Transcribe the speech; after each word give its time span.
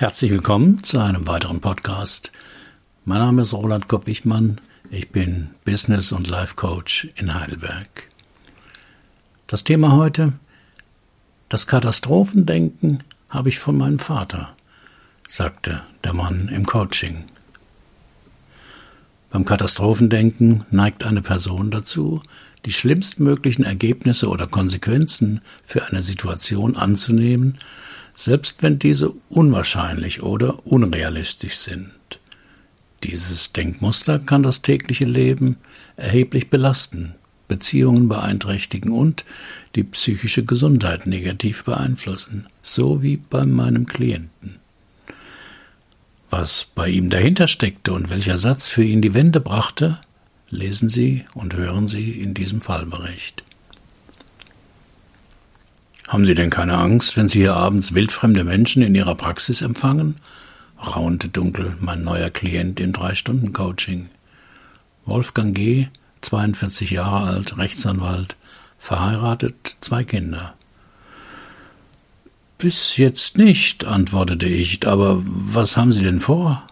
Herzlich 0.00 0.30
willkommen 0.30 0.84
zu 0.84 1.00
einem 1.00 1.26
weiteren 1.26 1.60
Podcast. 1.60 2.30
Mein 3.04 3.18
Name 3.18 3.42
ist 3.42 3.52
Roland 3.52 3.88
Kopp-Wichmann. 3.88 4.60
Ich 4.92 5.08
bin 5.08 5.50
Business- 5.64 6.12
und 6.12 6.28
Life 6.28 6.54
Coach 6.54 7.08
in 7.16 7.34
Heidelberg. 7.34 7.88
Das 9.48 9.64
Thema 9.64 9.96
heute, 9.96 10.34
das 11.48 11.66
Katastrophendenken 11.66 13.02
habe 13.28 13.48
ich 13.48 13.58
von 13.58 13.76
meinem 13.76 13.98
Vater, 13.98 14.54
sagte 15.26 15.82
der 16.04 16.12
Mann 16.12 16.46
im 16.46 16.64
Coaching. 16.64 17.24
Beim 19.30 19.44
Katastrophendenken 19.44 20.64
neigt 20.70 21.02
eine 21.02 21.22
Person 21.22 21.72
dazu, 21.72 22.20
die 22.66 22.72
schlimmstmöglichen 22.72 23.64
Ergebnisse 23.64 24.28
oder 24.28 24.46
Konsequenzen 24.46 25.40
für 25.64 25.88
eine 25.88 26.02
Situation 26.02 26.76
anzunehmen 26.76 27.58
selbst 28.18 28.64
wenn 28.64 28.80
diese 28.80 29.12
unwahrscheinlich 29.28 30.24
oder 30.24 30.66
unrealistisch 30.66 31.56
sind. 31.56 31.92
Dieses 33.04 33.52
Denkmuster 33.52 34.18
kann 34.18 34.42
das 34.42 34.60
tägliche 34.60 35.04
Leben 35.04 35.56
erheblich 35.94 36.50
belasten, 36.50 37.14
Beziehungen 37.46 38.08
beeinträchtigen 38.08 38.90
und 38.90 39.24
die 39.76 39.84
psychische 39.84 40.44
Gesundheit 40.44 41.06
negativ 41.06 41.62
beeinflussen, 41.62 42.48
so 42.60 43.04
wie 43.04 43.18
bei 43.18 43.46
meinem 43.46 43.86
Klienten. 43.86 44.56
Was 46.28 46.64
bei 46.74 46.88
ihm 46.88 47.10
dahinter 47.10 47.46
steckte 47.46 47.92
und 47.92 48.10
welcher 48.10 48.36
Satz 48.36 48.66
für 48.66 48.82
ihn 48.82 49.00
die 49.00 49.14
Wende 49.14 49.40
brachte, 49.40 50.00
lesen 50.50 50.88
Sie 50.88 51.24
und 51.34 51.54
hören 51.54 51.86
Sie 51.86 52.10
in 52.10 52.34
diesem 52.34 52.60
Fallbericht. 52.60 53.44
Haben 56.08 56.24
Sie 56.24 56.34
denn 56.34 56.48
keine 56.48 56.78
Angst, 56.78 57.18
wenn 57.18 57.28
Sie 57.28 57.40
hier 57.40 57.54
abends 57.54 57.92
wildfremde 57.92 58.42
Menschen 58.42 58.82
in 58.82 58.94
Ihrer 58.94 59.14
Praxis 59.14 59.60
empfangen? 59.60 60.16
raunte 60.80 61.28
dunkel 61.28 61.76
mein 61.80 62.02
neuer 62.02 62.30
Klient 62.30 62.80
im 62.80 62.92
Drei-Stunden-Coaching. 62.92 64.08
Wolfgang 65.04 65.54
G., 65.54 65.88
42 66.20 66.92
Jahre 66.92 67.26
alt, 67.26 67.58
Rechtsanwalt, 67.58 68.36
verheiratet, 68.78 69.76
zwei 69.80 70.04
Kinder. 70.04 70.54
Bis 72.56 72.96
jetzt 72.96 73.36
nicht, 73.36 73.84
antwortete 73.86 74.46
ich, 74.46 74.86
aber 74.86 75.18
was 75.20 75.76
haben 75.76 75.92
Sie 75.92 76.02
denn 76.02 76.20
vor? 76.20 76.66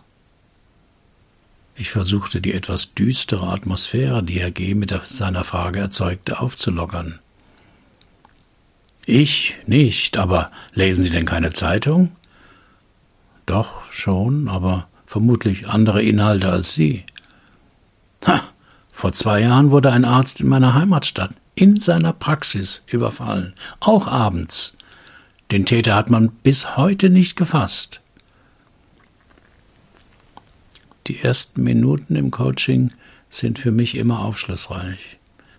Ich 1.75 1.91
versuchte 1.91 2.41
die 2.41 2.55
etwas 2.55 2.95
düstere 2.95 3.49
Atmosphäre, 3.49 4.23
die 4.23 4.41
Herr 4.41 4.51
G. 4.51 4.75
mit 4.75 4.99
seiner 5.05 5.45
Frage 5.45 5.81
erzeugte, 5.81 6.41
aufzulockern. 6.41 7.19
Ich 9.09 9.57
nicht, 9.67 10.19
aber 10.19 10.51
lesen 10.75 11.05
Sie 11.05 11.11
denn 11.11 11.27
keine 11.27 11.53
Zeitung? 11.53 12.11
Doch, 13.47 13.91
schon, 13.93 14.49
aber 14.49 14.89
vermutlich 15.07 15.69
andere 15.69 16.03
Inhalte 16.03 16.51
als 16.51 16.75
Sie. 16.75 17.05
Ha, 18.27 18.43
vor 18.91 19.13
zwei 19.13 19.43
Jahren 19.43 19.71
wurde 19.71 19.93
ein 19.93 20.05
Arzt 20.05 20.41
in 20.41 20.49
meiner 20.49 20.75
Heimatstadt 20.75 21.31
in 21.55 21.79
seiner 21.79 22.13
Praxis 22.13 22.83
überfallen, 22.87 23.55
auch 23.79 24.09
abends. 24.09 24.77
Den 25.53 25.65
Täter 25.65 25.95
hat 25.95 26.11
man 26.11 26.31
bis 26.31 26.77
heute 26.77 27.09
nicht 27.09 27.37
gefasst. 27.37 28.01
Die 31.07 31.21
ersten 31.21 31.63
Minuten 31.63 32.17
im 32.17 32.33
Coaching 32.33 32.93
sind 33.31 33.61
für 33.61 33.71
mich 33.71 33.95
immer 33.95 34.19
aufschlussreich 34.19 35.16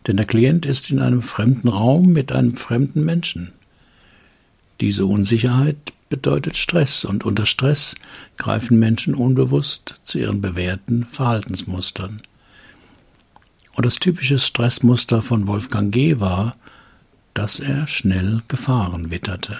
denn 0.08 0.17
der 0.17 0.25
Klient 0.25 0.66
ist 0.66 0.89
in 0.89 1.00
einem 1.00 1.22
fremden 1.22 1.67
Raum 1.67 2.13
mit 2.13 2.31
einem 2.31 2.55
fremden 2.55 3.03
Menschen. 3.03 3.52
Diese 4.80 5.05
Unsicherheit 5.05 5.75
bedeutet 6.09 6.55
Stress 6.55 7.03
und 7.03 7.25
unter 7.25 7.45
Stress 7.45 7.95
greifen 8.38 8.80
Menschen 8.80 9.14
unbewusst 9.14 9.99
zu 10.03 10.19
ihren 10.19 10.39
bewährten 10.39 11.05
Verhaltensmustern. 11.05 12.22
Und 13.75 13.86
das 13.86 13.95
typische 13.95 14.39
Stressmuster 14.39 15.21
von 15.21 15.48
Wolfgang 15.48 15.92
G. 15.92 16.20
war, 16.20 16.55
dass 17.33 17.60
er 17.60 17.86
schnell 17.86 18.42
Gefahren 18.48 19.11
witterte. 19.11 19.60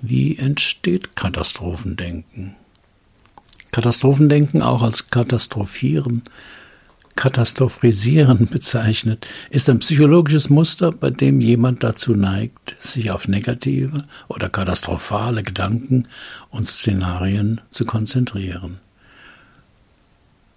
Wie 0.00 0.36
entsteht 0.36 1.16
Katastrophendenken? 1.16 2.54
Katastrophendenken 3.72 4.62
auch 4.62 4.82
als 4.82 5.10
Katastrophieren 5.10 6.22
Katastrophisieren 7.18 8.46
bezeichnet, 8.50 9.26
ist 9.50 9.68
ein 9.68 9.80
psychologisches 9.80 10.50
Muster, 10.50 10.92
bei 10.92 11.10
dem 11.10 11.40
jemand 11.40 11.82
dazu 11.82 12.14
neigt, 12.14 12.76
sich 12.78 13.10
auf 13.10 13.26
negative 13.26 14.04
oder 14.28 14.48
katastrophale 14.48 15.42
Gedanken 15.42 16.06
und 16.50 16.64
Szenarien 16.64 17.60
zu 17.70 17.84
konzentrieren. 17.86 18.78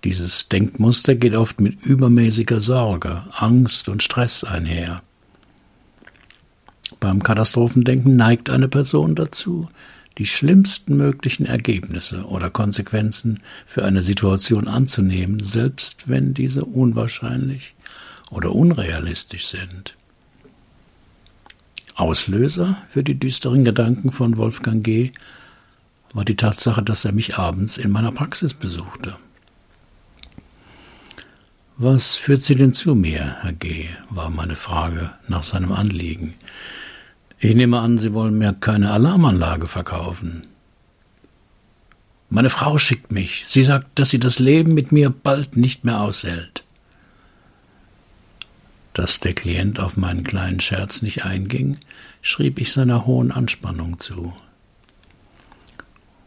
Dieses 0.04 0.50
Denkmuster 0.50 1.16
geht 1.16 1.36
oft 1.36 1.60
mit 1.60 1.82
übermäßiger 1.82 2.62
Sorge, 2.62 3.24
Angst 3.32 3.90
und 3.90 4.04
Stress 4.04 4.44
einher. 4.44 5.02
Beim 7.00 7.24
Katastrophendenken 7.24 8.16
neigt 8.16 8.52
eine 8.52 8.68
Person 8.68 9.16
dazu, 9.16 9.68
die 10.18 10.26
schlimmsten 10.26 10.98
möglichen 10.98 11.46
Ergebnisse 11.46 12.26
oder 12.26 12.50
Konsequenzen 12.50 13.40
für 13.66 13.86
eine 13.86 14.02
Situation 14.02 14.68
anzunehmen, 14.68 15.42
selbst 15.42 16.10
wenn 16.10 16.34
diese 16.34 16.66
unwahrscheinlich 16.66 17.76
oder 18.30 18.54
unrealistisch 18.54 19.48
sind. 19.48 19.96
Auslöser 21.96 22.78
für 22.90 23.04
die 23.04 23.16
düsteren 23.16 23.64
Gedanken 23.64 24.12
von 24.12 24.38
Wolfgang 24.38 24.84
G. 24.84 25.12
war 26.14 26.26
die 26.26 26.36
Tatsache, 26.36 26.82
dass 26.82 27.06
er 27.06 27.12
mich 27.12 27.38
abends 27.38 27.78
in 27.78 27.92
meiner 27.92 28.12
Praxis 28.12 28.54
besuchte. 28.54 29.18
Was 31.78 32.16
führt 32.16 32.42
Sie 32.42 32.56
denn 32.56 32.74
zu 32.74 32.96
mir, 32.96 33.38
Herr 33.42 33.54
G., 33.54 33.90
war 34.10 34.30
meine 34.30 34.56
Frage 34.56 35.12
nach 35.28 35.44
seinem 35.44 35.72
Anliegen. 35.72 36.36
Ich 37.44 37.56
nehme 37.56 37.80
an, 37.80 37.98
Sie 37.98 38.14
wollen 38.14 38.38
mir 38.38 38.54
keine 38.54 38.92
Alarmanlage 38.92 39.66
verkaufen. 39.66 40.46
Meine 42.30 42.52
Frau 42.52 42.78
schickt 42.78 43.12
mich. 43.12 43.46
Sie 43.48 43.64
sagt, 43.64 43.98
dass 43.98 44.12
sie 44.12 44.20
das 44.20 44.38
Leben 44.38 44.76
mit 44.76 44.92
mir 44.92 45.10
bald 45.10 45.58
nicht 45.58 45.84
mehr 45.84 46.02
aushält. 46.02 46.64
Dass 48.94 49.20
der 49.20 49.34
Klient 49.34 49.80
auf 49.80 49.98
meinen 49.98 50.24
kleinen 50.24 50.60
Scherz 50.60 51.02
nicht 51.02 51.26
einging, 51.26 51.80
schrieb 52.22 52.62
ich 52.62 52.72
seiner 52.72 53.08
hohen 53.08 53.32
Anspannung 53.32 53.98
zu. 53.98 54.34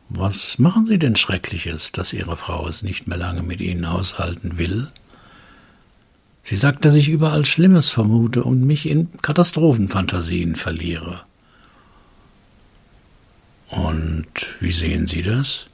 Was 0.09 0.59
machen 0.59 0.85
Sie 0.85 0.99
denn 0.99 1.15
Schreckliches, 1.15 1.93
dass 1.93 2.13
Ihre 2.13 2.37
Frau 2.37 2.67
es 2.67 2.83
nicht 2.83 3.07
mehr 3.07 3.19
lange 3.19 3.45
mit 3.45 3.61
Ihnen 3.61 3.85
aushalten 3.85 4.59
will? 4.59 4.89
Sie 6.44 6.56
sagt, 6.56 6.84
dass 6.84 6.94
ich 6.94 7.09
überall 7.09 7.47
Schlimmes 7.47 7.88
vermute 7.88 8.44
und 8.44 8.66
mich 8.66 8.87
in 8.87 9.09
Katastrophenfantasien 9.22 10.56
verliere. 10.56 11.22
Und 13.71 14.27
wie 14.60 14.71
sehen 14.71 15.06
Sie 15.06 15.22
das? 15.22 15.66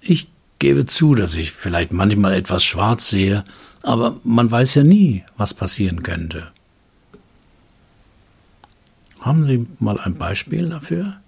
Ich 0.00 0.26
gebe 0.58 0.86
zu, 0.86 1.14
dass 1.14 1.36
ich 1.36 1.52
vielleicht 1.52 1.92
manchmal 1.92 2.34
etwas 2.34 2.64
schwarz 2.64 3.08
sehe, 3.08 3.44
aber 3.84 4.16
man 4.24 4.50
weiß 4.50 4.74
ja 4.74 4.82
nie, 4.82 5.24
was 5.36 5.54
passieren 5.54 6.02
könnte. 6.02 6.50
Haben 9.20 9.44
Sie 9.44 9.66
mal 9.78 10.00
ein 10.00 10.16
Beispiel 10.16 10.68
dafür? 10.68 11.20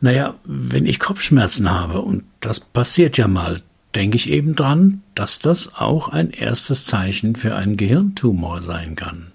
Naja, 0.00 0.34
wenn 0.44 0.84
ich 0.84 0.98
Kopfschmerzen 0.98 1.70
habe, 1.70 2.00
und 2.00 2.24
das 2.40 2.58
passiert 2.58 3.18
ja 3.18 3.28
mal, 3.28 3.62
denke 3.94 4.16
ich 4.16 4.30
eben 4.30 4.54
dran, 4.54 5.02
dass 5.14 5.38
das 5.38 5.74
auch 5.74 6.08
ein 6.08 6.30
erstes 6.30 6.84
Zeichen 6.86 7.36
für 7.36 7.54
einen 7.54 7.76
Gehirntumor 7.76 8.62
sein 8.62 8.94
kann. 8.94 9.32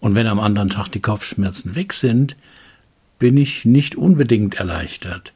Und 0.00 0.14
wenn 0.14 0.26
am 0.26 0.40
anderen 0.40 0.68
Tag 0.68 0.88
die 0.88 1.00
Kopfschmerzen 1.00 1.74
weg 1.74 1.92
sind, 1.92 2.36
bin 3.18 3.36
ich 3.36 3.66
nicht 3.66 3.96
unbedingt 3.96 4.54
erleichtert. 4.54 5.34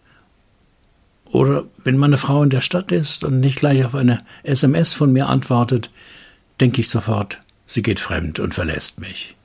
Oder 1.26 1.64
wenn 1.82 1.98
meine 1.98 2.16
Frau 2.16 2.42
in 2.42 2.50
der 2.50 2.60
Stadt 2.60 2.92
ist 2.92 3.24
und 3.24 3.40
nicht 3.40 3.58
gleich 3.58 3.84
auf 3.84 3.94
eine 3.94 4.24
SMS 4.42 4.92
von 4.94 5.12
mir 5.12 5.28
antwortet, 5.28 5.90
denke 6.60 6.80
ich 6.80 6.88
sofort, 6.88 7.42
sie 7.66 7.82
geht 7.82 8.00
fremd 8.00 8.40
und 8.40 8.54
verlässt 8.54 9.00
mich. 9.00 9.36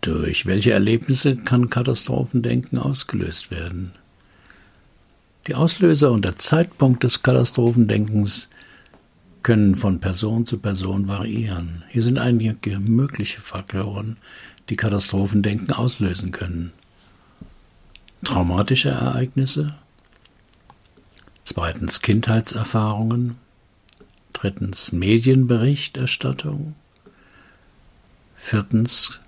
Durch 0.00 0.46
welche 0.46 0.72
Erlebnisse 0.72 1.36
kann 1.36 1.68
Katastrophendenken 1.68 2.78
ausgelöst 2.78 3.50
werden? 3.50 3.92
Die 5.46 5.54
Auslöser 5.54 6.10
und 6.10 6.24
der 6.24 6.34
Zeitpunkt 6.34 7.04
des 7.04 7.22
Katastrophendenkens 7.22 8.48
können 9.44 9.76
von 9.76 10.00
Person 10.00 10.44
zu 10.44 10.58
Person 10.58 11.06
variieren. 11.06 11.84
Hier 11.88 12.02
sind 12.02 12.18
einige 12.18 12.80
mögliche 12.80 13.40
Faktoren, 13.40 14.16
die 14.68 14.76
Katastrophendenken 14.76 15.72
auslösen 15.72 16.32
können. 16.32 16.72
Traumatische 18.24 18.88
Ereignisse, 18.88 19.76
zweitens 21.44 22.00
Kindheitserfahrungen, 22.00 23.36
drittens 24.32 24.90
Medienberichterstattung, 24.90 26.74
viertens 28.34 29.20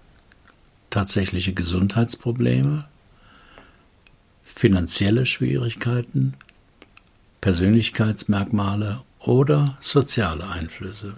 tatsächliche 0.91 1.53
Gesundheitsprobleme, 1.53 2.89
finanzielle 4.49 5.27
Schwierigkeiten, 5.27 6.35
Persönlichkeitsmerkmale 7.41 9.03
oder 9.21 9.77
soziale 9.81 10.49
Einflüsse. 10.49 11.15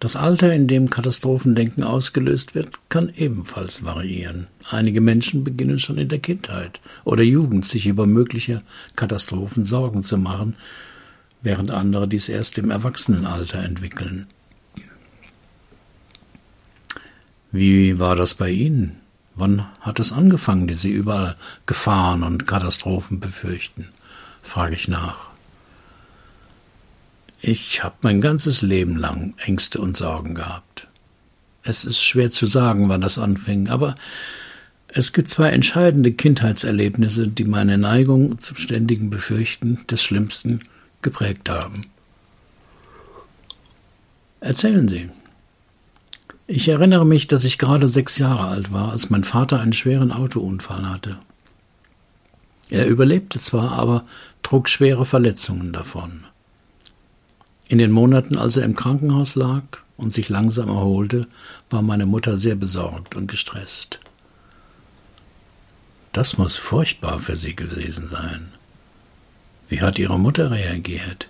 Das 0.00 0.14
Alter, 0.14 0.52
in 0.52 0.68
dem 0.68 0.90
Katastrophendenken 0.90 1.82
ausgelöst 1.82 2.54
wird, 2.54 2.78
kann 2.88 3.12
ebenfalls 3.16 3.82
variieren. 3.82 4.46
Einige 4.68 5.00
Menschen 5.00 5.42
beginnen 5.42 5.78
schon 5.78 5.98
in 5.98 6.08
der 6.08 6.20
Kindheit 6.20 6.80
oder 7.04 7.24
Jugend 7.24 7.64
sich 7.64 7.86
über 7.86 8.06
mögliche 8.06 8.60
Katastrophen 8.94 9.64
Sorgen 9.64 10.04
zu 10.04 10.16
machen, 10.16 10.54
während 11.42 11.70
andere 11.70 12.06
dies 12.06 12.28
erst 12.28 12.58
im 12.58 12.70
Erwachsenenalter 12.70 13.58
entwickeln. 13.58 14.26
Wie 17.50 17.98
war 17.98 18.14
das 18.14 18.34
bei 18.34 18.50
Ihnen? 18.50 19.00
Wann 19.38 19.66
hat 19.80 20.00
es 20.00 20.12
angefangen, 20.12 20.66
dass 20.66 20.80
Sie 20.80 20.90
überall 20.90 21.36
Gefahren 21.66 22.24
und 22.24 22.46
Katastrophen 22.46 23.20
befürchten? 23.20 23.88
frage 24.42 24.74
ich 24.74 24.88
nach. 24.88 25.28
Ich 27.40 27.84
habe 27.84 27.94
mein 28.00 28.20
ganzes 28.20 28.62
Leben 28.62 28.96
lang 28.96 29.34
Ängste 29.38 29.80
und 29.80 29.96
Sorgen 29.96 30.34
gehabt. 30.34 30.88
Es 31.62 31.84
ist 31.84 32.02
schwer 32.02 32.30
zu 32.32 32.46
sagen, 32.46 32.88
wann 32.88 33.00
das 33.00 33.18
anfing, 33.18 33.68
aber 33.68 33.94
es 34.88 35.12
gibt 35.12 35.28
zwei 35.28 35.50
entscheidende 35.50 36.12
Kindheitserlebnisse, 36.12 37.28
die 37.28 37.44
meine 37.44 37.78
Neigung 37.78 38.38
zum 38.38 38.56
ständigen 38.56 39.10
Befürchten 39.10 39.86
des 39.86 40.02
Schlimmsten 40.02 40.62
geprägt 41.02 41.48
haben. 41.48 41.86
Erzählen 44.40 44.88
Sie. 44.88 45.10
Ich 46.50 46.66
erinnere 46.66 47.04
mich, 47.04 47.26
dass 47.26 47.44
ich 47.44 47.58
gerade 47.58 47.88
sechs 47.88 48.16
Jahre 48.16 48.48
alt 48.48 48.72
war, 48.72 48.90
als 48.92 49.10
mein 49.10 49.22
Vater 49.22 49.60
einen 49.60 49.74
schweren 49.74 50.10
Autounfall 50.10 50.88
hatte. 50.88 51.18
Er 52.70 52.86
überlebte 52.86 53.38
zwar, 53.38 53.72
aber 53.72 54.02
trug 54.42 54.70
schwere 54.70 55.04
Verletzungen 55.04 55.74
davon. 55.74 56.24
In 57.68 57.76
den 57.76 57.90
Monaten, 57.90 58.38
als 58.38 58.56
er 58.56 58.64
im 58.64 58.74
Krankenhaus 58.74 59.34
lag 59.34 59.62
und 59.98 60.10
sich 60.10 60.30
langsam 60.30 60.70
erholte, 60.70 61.26
war 61.68 61.82
meine 61.82 62.06
Mutter 62.06 62.38
sehr 62.38 62.54
besorgt 62.54 63.14
und 63.14 63.26
gestresst. 63.26 64.00
Das 66.14 66.38
muss 66.38 66.56
furchtbar 66.56 67.18
für 67.18 67.36
sie 67.36 67.54
gewesen 67.54 68.08
sein. 68.08 68.52
Wie 69.68 69.82
hat 69.82 69.98
ihre 69.98 70.18
Mutter 70.18 70.50
reagiert? 70.50 71.28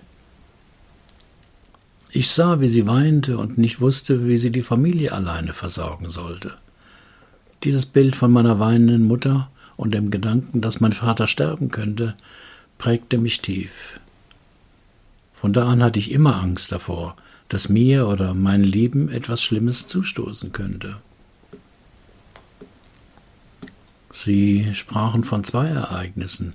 Ich 2.11 2.29
sah, 2.29 2.59
wie 2.59 2.67
sie 2.67 2.87
weinte 2.87 3.37
und 3.37 3.59
nicht 3.59 3.81
wusste, 3.81 4.27
wie 4.27 4.37
sie 4.37 4.51
die 4.51 4.63
Familie 4.63 5.11
alleine 5.11 5.53
versorgen 5.53 6.07
sollte. 6.07 6.53
Dieses 7.63 7.85
Bild 7.85 8.15
von 8.15 8.31
meiner 8.31 8.59
weinenden 8.59 9.05
Mutter 9.05 9.51
und 9.77 9.93
dem 9.93 10.09
Gedanken, 10.09 10.59
dass 10.59 10.79
mein 10.79 10.91
Vater 10.91 11.27
sterben 11.27 11.69
könnte, 11.69 12.15
prägte 12.79 13.19
mich 13.19 13.41
tief. 13.41 13.99
Von 15.33 15.53
da 15.53 15.67
an 15.67 15.83
hatte 15.83 15.99
ich 15.99 16.11
immer 16.11 16.37
Angst 16.41 16.71
davor, 16.71 17.15
dass 17.47 17.69
mir 17.69 18.07
oder 18.07 18.33
meinen 18.33 18.63
Lieben 18.63 19.09
etwas 19.09 19.43
Schlimmes 19.43 19.85
zustoßen 19.85 20.51
könnte. 20.51 20.97
Sie 24.11 24.73
sprachen 24.73 25.23
von 25.23 25.43
zwei 25.43 25.67
Ereignissen, 25.67 26.53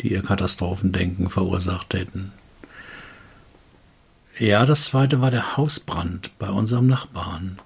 die 0.00 0.12
ihr 0.12 0.22
Katastrophendenken 0.22 1.28
verursacht 1.28 1.92
hätten. 1.92 2.32
Ja, 4.38 4.66
das 4.66 4.86
zweite 4.86 5.20
war 5.20 5.30
der 5.30 5.56
Hausbrand 5.56 6.36
bei 6.40 6.50
unserem 6.50 6.88
Nachbarn. 6.88 7.60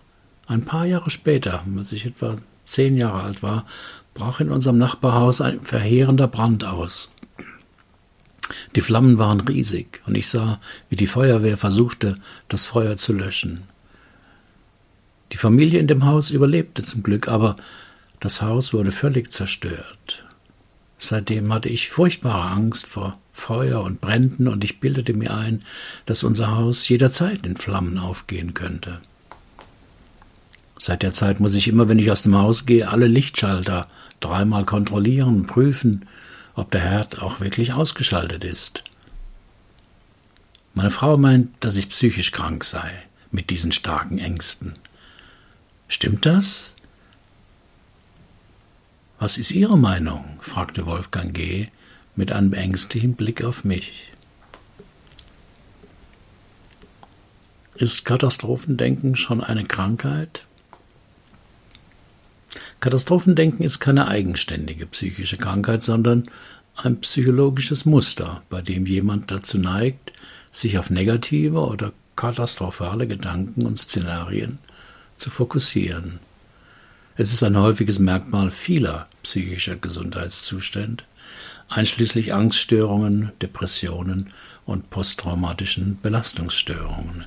Ein 0.46 0.66
paar 0.66 0.84
Jahre 0.84 1.08
später, 1.08 1.64
als 1.78 1.92
ich 1.92 2.04
etwa 2.04 2.36
zehn 2.66 2.94
Jahre 2.94 3.22
alt 3.22 3.42
war, 3.42 3.64
brach 4.12 4.40
in 4.40 4.50
unserem 4.50 4.76
Nachbarhaus 4.76 5.40
ein 5.40 5.62
verheerender 5.62 6.28
Brand 6.28 6.64
aus. 6.64 7.08
Die 8.76 8.82
Flammen 8.82 9.18
waren 9.18 9.40
riesig, 9.40 10.02
und 10.04 10.16
ich 10.18 10.28
sah, 10.28 10.60
wie 10.90 10.96
die 10.96 11.06
Feuerwehr 11.06 11.56
versuchte, 11.56 12.16
das 12.48 12.66
Feuer 12.66 12.98
zu 12.98 13.14
löschen. 13.14 13.62
Die 15.32 15.38
Familie 15.38 15.80
in 15.80 15.86
dem 15.86 16.04
Haus 16.04 16.30
überlebte 16.30 16.82
zum 16.82 17.02
Glück, 17.02 17.28
aber 17.28 17.56
das 18.20 18.42
Haus 18.42 18.74
wurde 18.74 18.90
völlig 18.90 19.32
zerstört. 19.32 20.27
Seitdem 20.98 21.52
hatte 21.52 21.68
ich 21.68 21.88
furchtbare 21.88 22.50
Angst 22.50 22.86
vor 22.86 23.18
Feuer 23.32 23.82
und 23.82 24.00
Bränden, 24.00 24.48
und 24.48 24.64
ich 24.64 24.80
bildete 24.80 25.14
mir 25.14 25.32
ein, 25.32 25.60
dass 26.06 26.24
unser 26.24 26.56
Haus 26.56 26.88
jederzeit 26.88 27.46
in 27.46 27.56
Flammen 27.56 27.98
aufgehen 27.98 28.52
könnte. 28.52 29.00
Seit 30.78 31.02
der 31.02 31.12
Zeit 31.12 31.40
muss 31.40 31.54
ich 31.54 31.68
immer, 31.68 31.88
wenn 31.88 31.98
ich 31.98 32.10
aus 32.10 32.22
dem 32.22 32.36
Haus 32.36 32.66
gehe, 32.66 32.88
alle 32.88 33.06
Lichtschalter 33.06 33.88
dreimal 34.20 34.64
kontrollieren, 34.64 35.46
prüfen 35.46 36.04
ob 36.58 36.72
der 36.72 36.80
Herd 36.80 37.22
auch 37.22 37.38
wirklich 37.40 37.72
ausgeschaltet 37.72 38.42
ist. 38.42 38.82
Meine 40.74 40.90
Frau 40.90 41.16
meint, 41.16 41.50
dass 41.60 41.76
ich 41.76 41.88
psychisch 41.88 42.32
krank 42.32 42.64
sei 42.64 42.90
mit 43.30 43.50
diesen 43.50 43.70
starken 43.70 44.18
Ängsten. 44.18 44.74
Stimmt 45.86 46.26
das? 46.26 46.74
Was 49.20 49.36
ist 49.36 49.50
Ihre 49.50 49.76
Meinung? 49.76 50.38
fragte 50.40 50.86
Wolfgang 50.86 51.34
G. 51.34 51.66
mit 52.14 52.30
einem 52.30 52.52
ängstlichen 52.52 53.14
Blick 53.14 53.42
auf 53.42 53.64
mich. 53.64 54.12
Ist 57.74 58.04
Katastrophendenken 58.04 59.16
schon 59.16 59.42
eine 59.42 59.64
Krankheit? 59.64 60.42
Katastrophendenken 62.78 63.64
ist 63.64 63.80
keine 63.80 64.06
eigenständige 64.06 64.86
psychische 64.86 65.36
Krankheit, 65.36 65.82
sondern 65.82 66.30
ein 66.76 67.00
psychologisches 67.00 67.84
Muster, 67.84 68.42
bei 68.48 68.62
dem 68.62 68.86
jemand 68.86 69.32
dazu 69.32 69.58
neigt, 69.58 70.12
sich 70.52 70.78
auf 70.78 70.90
negative 70.90 71.58
oder 71.58 71.92
katastrophale 72.14 73.08
Gedanken 73.08 73.66
und 73.66 73.76
Szenarien 73.76 74.60
zu 75.16 75.28
fokussieren. 75.28 76.20
Es 77.20 77.32
ist 77.32 77.42
ein 77.42 77.56
häufiges 77.56 77.98
Merkmal 77.98 78.48
vieler 78.48 79.08
psychischer 79.24 79.74
Gesundheitszustände, 79.74 81.02
einschließlich 81.68 82.32
Angststörungen, 82.32 83.32
Depressionen 83.42 84.32
und 84.66 84.88
posttraumatischen 84.90 85.98
Belastungsstörungen. 86.00 87.24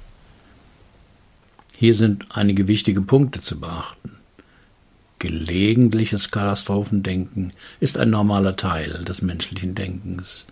Hier 1.75 1.93
sind 1.93 2.23
einige 2.29 2.69
wichtige 2.69 3.01
Punkte 3.01 3.41
zu 3.41 3.59
beachten. 3.59 4.11
Gelegentliches 5.19 6.31
Katastrophendenken 6.31 7.51
ist 7.81 7.97
ein 7.97 8.11
normaler 8.11 8.55
Teil 8.55 9.03
des 9.03 9.21
menschlichen 9.21 9.75
Denkens. 9.75 10.47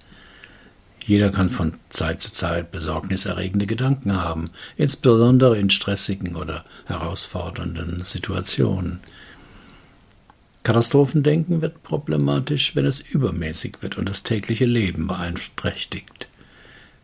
Jeder 1.05 1.29
kann 1.29 1.47
von 1.47 1.75
Zeit 1.87 2.19
zu 2.19 2.33
Zeit 2.33 2.71
besorgniserregende 2.71 3.67
Gedanken 3.67 4.17
haben, 4.17 4.51
insbesondere 4.75 5.57
in 5.57 5.69
stressigen 5.69 6.35
oder 6.35 6.65
herausfordernden 6.87 8.03
Situationen. 8.03 8.99
Katastrophendenken 10.63 11.61
wird 11.61 11.83
problematisch, 11.83 12.75
wenn 12.75 12.85
es 12.85 12.99
übermäßig 12.99 13.77
wird 13.81 13.97
und 13.97 14.09
das 14.09 14.23
tägliche 14.23 14.65
Leben 14.65 15.07
beeinträchtigt. 15.07 16.27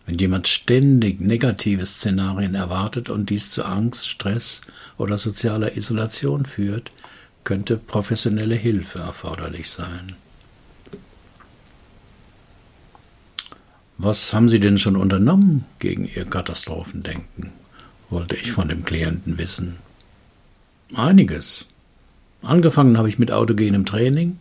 Wenn 0.06 0.18
jemand 0.18 0.48
ständig 0.48 1.20
negative 1.20 1.86
Szenarien 1.86 2.54
erwartet 2.54 3.10
und 3.10 3.30
dies 3.30 3.50
zu 3.50 3.66
Angst, 3.66 4.08
Stress 4.08 4.62
oder 4.98 5.18
sozialer 5.18 5.76
Isolation 5.76 6.46
führt, 6.46 6.92
könnte 7.44 7.78
professionelle 7.78 8.56
Hilfe 8.56 9.00
erforderlich 9.00 9.70
sein. 9.70 10.14
Was 13.98 14.34
haben 14.34 14.50
Sie 14.50 14.60
denn 14.60 14.78
schon 14.78 14.98
unternommen 14.98 15.66
gegen 15.80 16.06
Ihr 16.06 16.26
Katastrophendenken? 16.26 17.54
wollte 18.10 18.36
ich 18.36 18.52
von 18.52 18.68
dem 18.68 18.84
Klienten 18.86 19.40
wissen. 19.40 19.78
Einiges. 20.94 21.68
Angefangen 22.46 22.98
habe 22.98 23.10
ich 23.10 23.18
mit 23.18 23.32
autogenem 23.32 23.86
Training. 23.86 24.38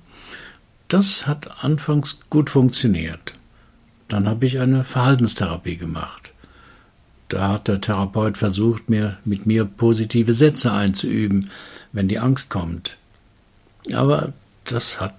Das 0.88 1.26
hat 1.26 1.64
anfangs 1.64 2.18
gut 2.28 2.50
funktioniert. 2.50 3.34
Dann 4.08 4.28
habe 4.28 4.44
ich 4.44 4.60
eine 4.60 4.84
Verhaltenstherapie 4.84 5.78
gemacht. 5.78 6.32
Da 7.28 7.52
hat 7.52 7.66
der 7.66 7.80
Therapeut 7.80 8.36
versucht, 8.36 8.90
mir 8.90 9.16
mit 9.24 9.46
mir 9.46 9.64
positive 9.64 10.34
Sätze 10.34 10.70
einzuüben, 10.72 11.50
wenn 11.92 12.06
die 12.06 12.18
Angst 12.18 12.50
kommt. 12.50 12.98
Aber 13.94 14.34
das 14.64 15.00
hat 15.00 15.14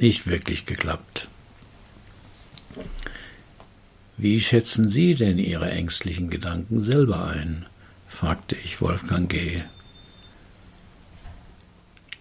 nicht 0.00 0.26
wirklich 0.26 0.66
geklappt. 0.66 1.28
Wie 4.16 4.40
schätzen 4.40 4.88
Sie 4.88 5.14
denn 5.14 5.38
Ihre 5.38 5.70
ängstlichen 5.70 6.30
Gedanken 6.30 6.80
selber 6.80 7.26
ein? 7.26 7.66
fragte 8.08 8.56
ich 8.56 8.80
Wolfgang 8.80 9.28
G. 9.28 9.62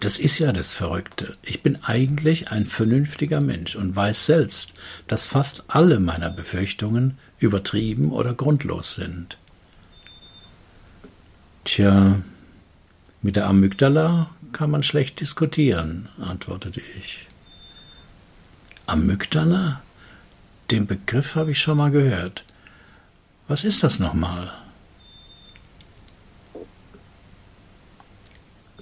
Das 0.03 0.17
ist 0.17 0.37
ja 0.37 0.51
das 0.51 0.73
Verrückte. 0.73 1.37
Ich 1.43 1.63
bin 1.63 1.81
eigentlich 1.81 2.51
ein 2.51 2.65
vernünftiger 2.65 3.39
Mensch 3.39 3.77
und 3.77 3.95
weiß 3.95 4.25
selbst, 4.25 4.73
dass 5.07 5.27
fast 5.27 5.63
alle 5.69 6.01
meiner 6.01 6.29
Befürchtungen 6.29 7.17
übertrieben 7.39 8.11
oder 8.11 8.33
grundlos 8.33 8.95
sind. 8.95 9.37
Tja, 11.63 12.19
Mit 13.21 13.37
der 13.37 13.47
Amygdala 13.47 14.31
kann 14.51 14.71
man 14.71 14.83
schlecht 14.83 15.21
diskutieren, 15.21 16.09
antwortete 16.19 16.81
ich. 16.99 17.25
Amygdala? 18.85 19.81
Den 20.69 20.85
Begriff 20.85 21.35
habe 21.35 21.51
ich 21.51 21.61
schon 21.61 21.77
mal 21.77 21.91
gehört. 21.91 22.43
Was 23.47 23.63
ist 23.63 23.83
das 23.83 23.99
nochmal? 23.99 24.51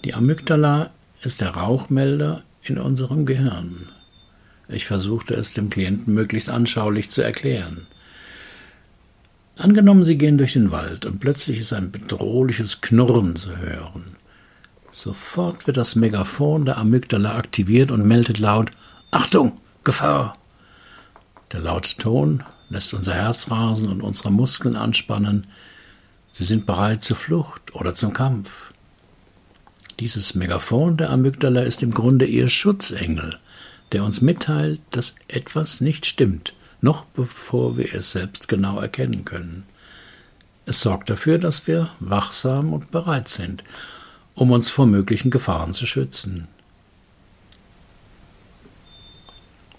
Die 0.04 0.16
Amygdala 0.16 0.90
ist 1.22 1.42
der 1.42 1.50
Rauchmelder 1.50 2.44
in 2.64 2.78
unserem 2.78 3.26
Gehirn. 3.26 3.90
Ich 4.68 4.86
versuchte 4.86 5.34
es 5.34 5.54
dem 5.54 5.70
Klienten 5.70 6.14
möglichst 6.14 6.50
anschaulich 6.50 7.10
zu 7.10 7.22
erklären. 7.22 7.88
Angenommen, 9.56 10.04
Sie 10.04 10.18
gehen 10.18 10.38
durch 10.38 10.54
den 10.54 10.72
Wald 10.72 11.06
und 11.06 11.20
plötzlich 11.20 11.60
ist 11.60 11.74
ein 11.74 11.92
bedrohliches 11.92 12.82
Knurren 12.82 13.36
zu 13.36 13.58
hören. 13.58 14.16
Sofort 14.90 15.68
wird 15.68 15.78
das 15.78 15.96
Megafon 15.96 16.66
der 16.66 16.78
Amygdala 16.78 17.36
aktiviert 17.36 17.92
und 17.92 18.08
meldet 18.08 18.40
laut 18.40 18.72
Achtung, 19.12 19.60
Gefahr. 19.84 20.34
Der 21.52 21.60
laute 21.60 21.98
Ton 21.98 22.44
lässt 22.70 22.94
unser 22.94 23.14
Herz 23.14 23.52
rasen 23.52 23.90
und 23.90 24.02
unsere 24.02 24.32
Muskeln 24.32 24.76
anspannen. 24.76 25.48
Sie 26.32 26.46
sind 26.46 26.66
bereit 26.66 27.04
zur 27.04 27.18
Flucht 27.18 27.76
oder 27.76 27.94
zum 27.94 28.14
Kampf. 28.14 28.72
Dieses 30.02 30.34
Megafon 30.34 30.98
der 30.98 31.12
Amygdala 31.12 31.62
ist 31.62 31.84
im 31.84 31.92
Grunde 31.92 32.26
ihr 32.26 32.50
Schutzengel, 32.50 33.38
der 33.92 34.04
uns 34.04 34.20
mitteilt, 34.20 34.82
dass 34.90 35.14
etwas 35.28 35.80
nicht 35.80 36.08
stimmt, 36.08 36.56
noch 36.82 37.06
bevor 37.06 37.78
wir 37.78 37.94
es 37.94 38.12
selbst 38.12 38.48
genau 38.48 38.80
erkennen 38.80 39.26
können. 39.26 39.62
Es 40.66 40.82
sorgt 40.82 41.12
dafür, 41.12 41.38
dass 41.38 41.68
wir 41.68 41.92
wachsam 42.00 42.74
und 42.74 42.90
bereit 42.90 43.28
sind, 43.28 43.64
um 44.34 44.50
uns 44.50 44.72
vor 44.72 44.88
möglichen 44.88 45.30
Gefahren 45.30 45.72
zu 45.72 45.86
schützen. 45.86 46.48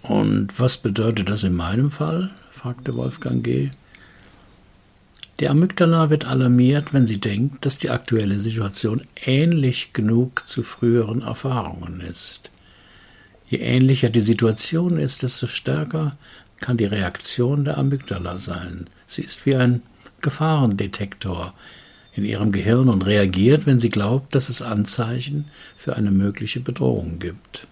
Und 0.02 0.60
was 0.60 0.76
bedeutet 0.76 1.30
das 1.30 1.42
in 1.42 1.56
meinem 1.56 1.90
Fall? 1.90 2.30
fragte 2.48 2.94
Wolfgang 2.94 3.42
G. 3.42 3.70
Die 5.42 5.48
Amygdala 5.48 6.08
wird 6.08 6.24
alarmiert, 6.24 6.94
wenn 6.94 7.04
sie 7.04 7.18
denkt, 7.18 7.66
dass 7.66 7.76
die 7.76 7.90
aktuelle 7.90 8.38
Situation 8.38 9.02
ähnlich 9.26 9.92
genug 9.92 10.46
zu 10.46 10.62
früheren 10.62 11.22
Erfahrungen 11.22 12.00
ist. 12.00 12.52
Je 13.48 13.58
ähnlicher 13.58 14.08
die 14.08 14.20
Situation 14.20 15.00
ist, 15.00 15.24
desto 15.24 15.48
stärker 15.48 16.16
kann 16.60 16.76
die 16.76 16.84
Reaktion 16.84 17.64
der 17.64 17.76
Amygdala 17.76 18.38
sein. 18.38 18.86
Sie 19.08 19.22
ist 19.22 19.44
wie 19.44 19.56
ein 19.56 19.82
Gefahrendetektor 20.20 21.54
in 22.12 22.24
ihrem 22.24 22.52
Gehirn 22.52 22.88
und 22.88 23.04
reagiert, 23.04 23.66
wenn 23.66 23.80
sie 23.80 23.90
glaubt, 23.90 24.36
dass 24.36 24.48
es 24.48 24.62
Anzeichen 24.62 25.46
für 25.76 25.96
eine 25.96 26.12
mögliche 26.12 26.60
Bedrohung 26.60 27.18
gibt. 27.18 27.66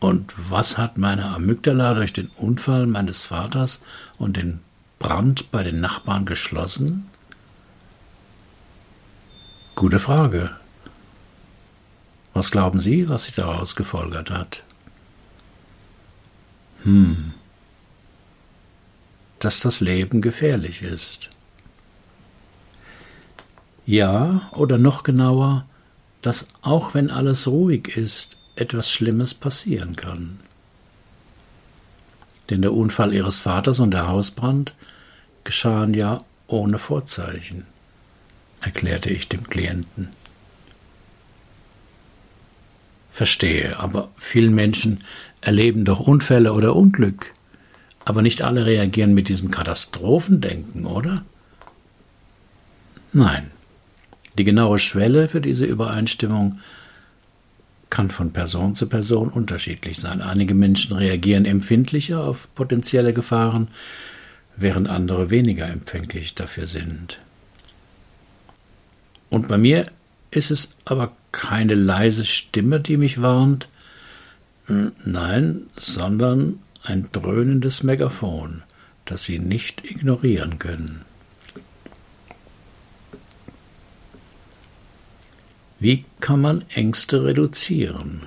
Und 0.00 0.32
was 0.50 0.78
hat 0.78 0.96
meine 0.96 1.26
Amygdala 1.26 1.92
durch 1.92 2.14
den 2.14 2.28
Unfall 2.28 2.86
meines 2.86 3.22
Vaters 3.22 3.82
und 4.18 4.38
den 4.38 4.60
Brand 4.98 5.50
bei 5.50 5.62
den 5.62 5.80
Nachbarn 5.80 6.24
geschlossen? 6.24 7.10
Gute 9.74 9.98
Frage. 9.98 10.50
Was 12.32 12.50
glauben 12.50 12.80
Sie, 12.80 13.08
was 13.10 13.24
sie 13.24 13.32
daraus 13.32 13.76
gefolgert 13.76 14.30
hat? 14.30 14.62
Hm. 16.82 17.32
Dass 19.38 19.60
das 19.60 19.80
Leben 19.80 20.22
gefährlich 20.22 20.82
ist. 20.82 21.28
Ja, 23.84 24.48
oder 24.52 24.78
noch 24.78 25.02
genauer, 25.02 25.66
dass 26.22 26.46
auch 26.62 26.94
wenn 26.94 27.10
alles 27.10 27.48
ruhig 27.48 27.96
ist, 27.96 28.36
etwas 28.60 28.90
Schlimmes 28.90 29.34
passieren 29.34 29.96
kann. 29.96 30.38
Denn 32.50 32.62
der 32.62 32.72
Unfall 32.72 33.14
ihres 33.14 33.38
Vaters 33.38 33.78
und 33.78 33.92
der 33.92 34.08
Hausbrand 34.08 34.74
geschahen 35.44 35.94
ja 35.94 36.24
ohne 36.46 36.78
Vorzeichen, 36.78 37.66
erklärte 38.60 39.10
ich 39.10 39.28
dem 39.28 39.44
Klienten. 39.44 40.08
Verstehe, 43.12 43.78
aber 43.78 44.10
viele 44.16 44.50
Menschen 44.50 45.04
erleben 45.40 45.84
doch 45.84 46.00
Unfälle 46.00 46.52
oder 46.52 46.76
Unglück. 46.76 47.32
Aber 48.04 48.22
nicht 48.22 48.42
alle 48.42 48.66
reagieren 48.66 49.14
mit 49.14 49.28
diesem 49.28 49.50
Katastrophendenken, 49.50 50.86
oder? 50.86 51.24
Nein. 53.12 53.50
Die 54.38 54.44
genaue 54.44 54.78
Schwelle 54.78 55.28
für 55.28 55.40
diese 55.40 55.66
Übereinstimmung 55.66 56.60
kann 57.90 58.10
von 58.10 58.32
Person 58.32 58.74
zu 58.74 58.88
Person 58.88 59.28
unterschiedlich 59.28 59.98
sein. 59.98 60.22
Einige 60.22 60.54
Menschen 60.54 60.96
reagieren 60.96 61.44
empfindlicher 61.44 62.22
auf 62.22 62.48
potenzielle 62.54 63.12
Gefahren, 63.12 63.68
während 64.56 64.88
andere 64.88 65.30
weniger 65.30 65.68
empfänglich 65.68 66.34
dafür 66.34 66.66
sind. 66.66 67.18
Und 69.28 69.48
bei 69.48 69.58
mir 69.58 69.86
ist 70.30 70.50
es 70.50 70.70
aber 70.84 71.12
keine 71.32 71.74
leise 71.74 72.24
Stimme, 72.24 72.80
die 72.80 72.96
mich 72.96 73.20
warnt, 73.20 73.68
nein, 75.04 75.62
sondern 75.76 76.60
ein 76.82 77.08
dröhnendes 77.12 77.82
Megafon, 77.82 78.62
das 79.04 79.24
Sie 79.24 79.38
nicht 79.38 79.84
ignorieren 79.84 80.58
können. 80.58 81.04
Wie 85.80 86.04
kann 86.20 86.42
man 86.42 86.62
Ängste 86.74 87.24
reduzieren? 87.24 88.26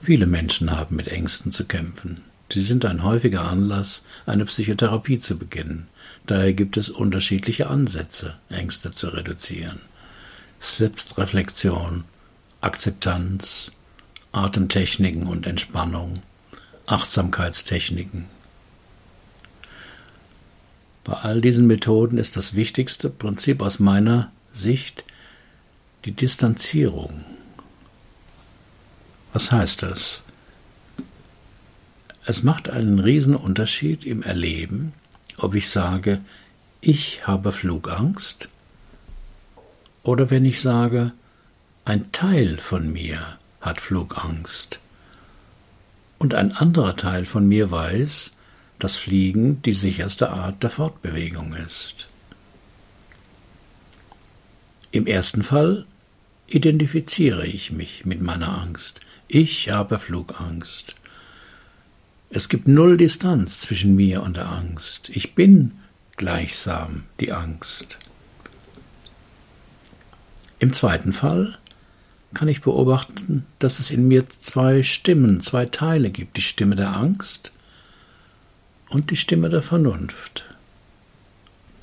Viele 0.00 0.26
Menschen 0.26 0.70
haben 0.70 0.96
mit 0.96 1.06
Ängsten 1.06 1.52
zu 1.52 1.66
kämpfen. 1.66 2.22
Sie 2.50 2.62
sind 2.62 2.86
ein 2.86 3.04
häufiger 3.04 3.42
Anlass, 3.42 4.02
eine 4.24 4.46
Psychotherapie 4.46 5.18
zu 5.18 5.36
beginnen. 5.36 5.88
Daher 6.24 6.54
gibt 6.54 6.78
es 6.78 6.88
unterschiedliche 6.88 7.66
Ansätze, 7.66 8.36
Ängste 8.48 8.90
zu 8.90 9.08
reduzieren. 9.08 9.80
Selbstreflexion, 10.60 12.04
Akzeptanz, 12.62 13.70
Atemtechniken 14.32 15.26
und 15.26 15.46
Entspannung, 15.46 16.22
Achtsamkeitstechniken. 16.86 18.24
Bei 21.04 21.12
all 21.12 21.42
diesen 21.42 21.66
Methoden 21.66 22.16
ist 22.16 22.34
das 22.38 22.54
wichtigste 22.54 23.10
Prinzip 23.10 23.60
aus 23.60 23.78
meiner 23.78 24.32
Sicht 24.52 25.04
die 26.04 26.12
Distanzierung. 26.12 27.24
Was 29.32 29.52
heißt 29.52 29.82
das? 29.82 30.22
Es 32.24 32.42
macht 32.42 32.70
einen 32.70 32.98
Riesenunterschied 32.98 34.04
im 34.04 34.22
Erleben, 34.22 34.92
ob 35.38 35.54
ich 35.54 35.68
sage, 35.68 36.20
ich 36.80 37.26
habe 37.26 37.52
Flugangst 37.52 38.48
oder 40.02 40.30
wenn 40.30 40.44
ich 40.44 40.60
sage, 40.60 41.12
ein 41.84 42.12
Teil 42.12 42.58
von 42.58 42.92
mir 42.92 43.38
hat 43.60 43.80
Flugangst 43.80 44.80
und 46.18 46.34
ein 46.34 46.52
anderer 46.52 46.96
Teil 46.96 47.24
von 47.24 47.46
mir 47.46 47.70
weiß, 47.70 48.32
dass 48.78 48.96
Fliegen 48.96 49.62
die 49.62 49.72
sicherste 49.72 50.30
Art 50.30 50.62
der 50.62 50.70
Fortbewegung 50.70 51.54
ist. 51.54 52.08
Im 54.90 55.06
ersten 55.06 55.42
Fall 55.42 55.82
identifiziere 56.46 57.46
ich 57.46 57.72
mich 57.72 58.04
mit 58.04 58.20
meiner 58.20 58.58
Angst. 58.58 59.00
Ich 59.28 59.70
habe 59.70 59.98
Flugangst. 59.98 60.94
Es 62.30 62.48
gibt 62.48 62.68
null 62.68 62.96
Distanz 62.96 63.60
zwischen 63.60 63.94
mir 63.94 64.22
und 64.22 64.36
der 64.36 64.48
Angst. 64.48 65.10
Ich 65.10 65.34
bin 65.34 65.72
gleichsam 66.16 67.04
die 67.20 67.32
Angst. 67.32 67.98
Im 70.58 70.72
zweiten 70.72 71.12
Fall 71.12 71.58
kann 72.34 72.48
ich 72.48 72.60
beobachten, 72.60 73.46
dass 73.58 73.78
es 73.78 73.90
in 73.90 74.08
mir 74.08 74.26
zwei 74.26 74.82
Stimmen, 74.82 75.40
zwei 75.40 75.66
Teile 75.66 76.10
gibt, 76.10 76.36
die 76.36 76.42
Stimme 76.42 76.76
der 76.76 76.96
Angst 76.96 77.52
und 78.88 79.10
die 79.10 79.16
Stimme 79.16 79.48
der 79.48 79.62
Vernunft. 79.62 80.44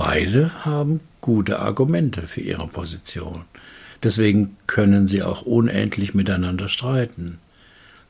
Beide 0.06 0.66
haben 0.66 1.00
gute 1.22 1.60
Argumente 1.60 2.24
für 2.24 2.42
ihre 2.42 2.68
Position. 2.68 3.46
Deswegen 4.04 4.58
können 4.68 5.08
sie 5.08 5.24
auch 5.24 5.44
unendlich 5.44 6.14
miteinander 6.14 6.68
streiten. 6.68 7.40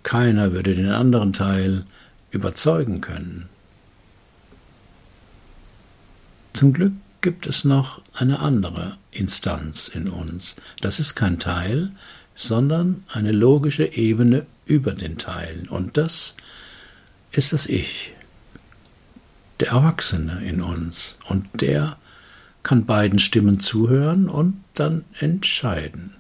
Keiner 0.02 0.54
würde 0.54 0.74
den 0.74 0.90
anderen 0.90 1.34
Teil 1.34 1.86
überzeugen 2.32 3.00
können. 3.00 3.48
Zum 6.54 6.74
Glück 6.74 6.94
gibt 7.22 7.46
es 7.46 7.64
noch 7.64 8.02
eine 8.16 8.40
andere 8.40 8.98
Instanz 9.12 9.88
in 9.88 10.10
uns. 10.10 10.56
Das 10.82 11.00
ist 11.00 11.14
kein 11.14 11.38
Teil, 11.38 11.92
sondern 12.34 13.04
eine 13.08 13.32
logische 13.32 13.86
Ebene 13.86 14.48
über 14.66 14.94
den 14.94 15.20
Teilen. 15.20 15.68
Und 15.70 15.96
das 15.96 16.34
ist 17.32 17.54
das 17.54 17.68
Ich, 17.68 18.16
der 19.60 19.70
Erwachsene 19.70 20.44
in 20.46 20.62
uns. 20.62 21.18
Und 21.28 21.62
der 21.62 21.98
kann 22.64 22.86
beiden 22.86 23.20
Stimmen 23.20 23.60
zuhören 23.60 24.30
und 24.30 24.64
dann 24.74 25.04
entscheiden. 25.20 26.14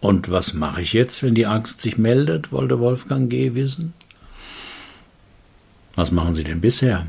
Und 0.00 0.30
was 0.30 0.54
mache 0.54 0.80
ich 0.80 0.92
jetzt, 0.92 1.22
wenn 1.22 1.34
die 1.34 1.46
Angst 1.46 1.80
sich 1.80 1.98
meldet, 1.98 2.52
wollte 2.52 2.80
Wolfgang 2.80 3.28
G. 3.28 3.54
wissen. 3.54 3.92
Was 5.94 6.10
machen 6.10 6.34
Sie 6.34 6.44
denn 6.44 6.62
bisher? 6.62 7.06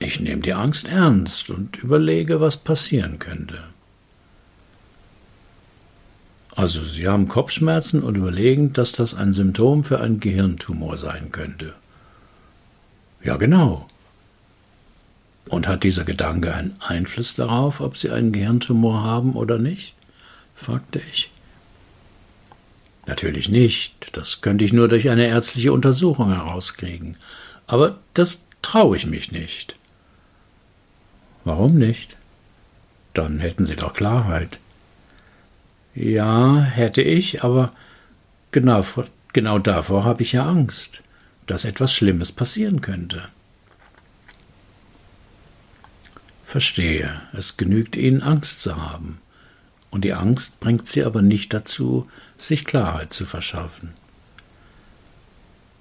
Ich 0.00 0.18
nehme 0.18 0.42
die 0.42 0.54
Angst 0.54 0.88
ernst 0.88 1.50
und 1.50 1.76
überlege, 1.76 2.40
was 2.40 2.56
passieren 2.56 3.18
könnte. 3.18 3.62
Also 6.56 6.82
Sie 6.82 7.06
haben 7.06 7.28
Kopfschmerzen 7.28 8.02
und 8.02 8.16
überlegen, 8.16 8.72
dass 8.72 8.92
das 8.92 9.14
ein 9.14 9.32
Symptom 9.32 9.84
für 9.84 10.00
einen 10.00 10.20
Gehirntumor 10.20 10.96
sein 10.96 11.30
könnte. 11.30 11.74
Ja, 13.22 13.36
genau. 13.36 13.88
Und 15.46 15.68
hat 15.68 15.84
dieser 15.84 16.04
Gedanke 16.04 16.54
einen 16.54 16.74
Einfluss 16.80 17.34
darauf, 17.34 17.80
ob 17.80 17.96
Sie 17.96 18.10
einen 18.10 18.32
Gehirntumor 18.32 19.02
haben 19.02 19.34
oder 19.34 19.58
nicht? 19.58 19.94
fragte 20.54 21.00
ich. 21.10 21.30
Natürlich 23.06 23.48
nicht, 23.48 24.16
das 24.16 24.40
könnte 24.40 24.64
ich 24.64 24.72
nur 24.72 24.88
durch 24.88 25.08
eine 25.08 25.26
ärztliche 25.26 25.72
Untersuchung 25.72 26.32
herauskriegen. 26.32 27.16
Aber 27.66 27.98
das 28.14 28.44
traue 28.62 28.96
ich 28.96 29.06
mich 29.06 29.32
nicht. 29.32 29.76
Warum 31.44 31.76
nicht? 31.76 32.16
Dann 33.14 33.40
hätten 33.40 33.64
Sie 33.64 33.76
doch 33.76 33.94
Klarheit. 33.94 34.58
Ja, 35.94 36.60
hätte 36.60 37.02
ich, 37.02 37.42
aber 37.42 37.72
genau, 38.52 38.84
genau 39.32 39.58
davor 39.58 40.04
habe 40.04 40.22
ich 40.22 40.32
ja 40.32 40.46
Angst, 40.48 41.02
dass 41.46 41.64
etwas 41.64 41.92
Schlimmes 41.92 42.32
passieren 42.32 42.80
könnte. 42.80 43.28
Verstehe, 46.44 47.22
es 47.32 47.56
genügt 47.56 47.96
Ihnen 47.96 48.22
Angst 48.22 48.60
zu 48.60 48.76
haben, 48.76 49.20
und 49.90 50.04
die 50.04 50.14
Angst 50.14 50.60
bringt 50.60 50.86
Sie 50.86 51.04
aber 51.04 51.22
nicht 51.22 51.52
dazu, 51.52 52.08
sich 52.36 52.64
Klarheit 52.64 53.12
zu 53.12 53.26
verschaffen. 53.26 53.94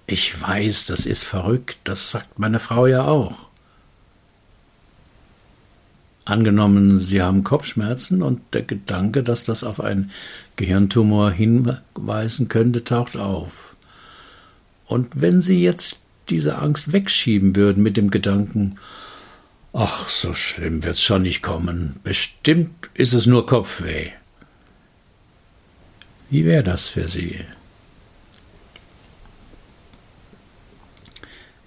Ich 0.07 0.41
weiß, 0.41 0.85
das 0.85 1.05
ist 1.05 1.23
verrückt, 1.23 1.77
das 1.83 2.09
sagt 2.09 2.39
meine 2.39 2.57
Frau 2.57 2.87
ja 2.87 3.05
auch. 3.05 3.48
Angenommen, 6.29 6.99
Sie 6.99 7.23
haben 7.23 7.43
Kopfschmerzen 7.43 8.21
und 8.21 8.39
der 8.53 8.61
Gedanke, 8.61 9.23
dass 9.23 9.45
das 9.45 9.63
auf 9.63 9.81
einen 9.81 10.11
Gehirntumor 10.57 11.31
hinweisen 11.31 12.49
könnte, 12.49 12.83
taucht 12.83 13.17
auf. 13.17 13.75
Und 14.85 15.07
wenn 15.19 15.41
Sie 15.41 15.63
jetzt 15.63 16.01
diese 16.29 16.59
Angst 16.59 16.93
wegschieben 16.93 17.55
würden 17.55 17.81
mit 17.81 17.97
dem 17.97 18.11
Gedanken, 18.11 18.75
ach, 19.73 20.07
so 20.07 20.35
schlimm 20.35 20.83
wird's 20.83 21.01
schon 21.01 21.23
nicht 21.23 21.41
kommen, 21.41 21.95
bestimmt 22.03 22.91
ist 22.93 23.13
es 23.13 23.25
nur 23.25 23.47
Kopfweh. 23.47 24.11
Wie 26.29 26.45
wäre 26.45 26.63
das 26.63 26.87
für 26.87 27.07
Sie? 27.07 27.39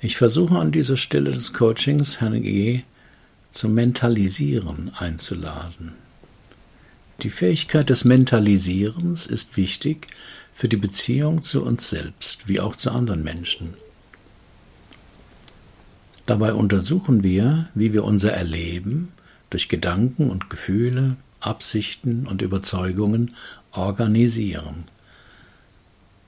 Ich 0.00 0.16
versuche 0.16 0.57
an 0.57 0.71
dieser 0.71 0.97
Stelle 0.97 1.33
des 1.33 1.52
Coachings 1.52 2.21
Herrn 2.21 2.40
G 2.42 2.85
zum 3.53 3.75
Mentalisieren 3.75 4.91
einzuladen. 4.99 5.93
Die 7.23 7.31
Fähigkeit 7.31 7.89
des 7.89 8.05
Mentalisierens 8.05 9.27
ist 9.27 9.57
wichtig 9.57 10.09
für 10.53 10.69
die 10.69 10.77
Beziehung 10.77 11.43
zu 11.43 11.63
uns 11.63 11.89
selbst 11.89 12.49
wie 12.49 12.59
auch 12.59 12.75
zu 12.75 12.91
anderen 12.91 13.23
Menschen. 13.23 13.75
Dabei 16.27 16.55
untersuchen 16.55 17.23
wir, 17.23 17.69
wie 17.75 17.93
wir 17.93 18.05
unser 18.05 18.33
Erleben 18.33 19.13
durch 19.51 19.69
Gedanken 19.69 20.31
und 20.31 20.51
Gefühle, 20.51 21.17
Absichten 21.41 22.27
und 22.27 22.43
Überzeugungen 22.43 23.35
organisieren. 23.73 24.85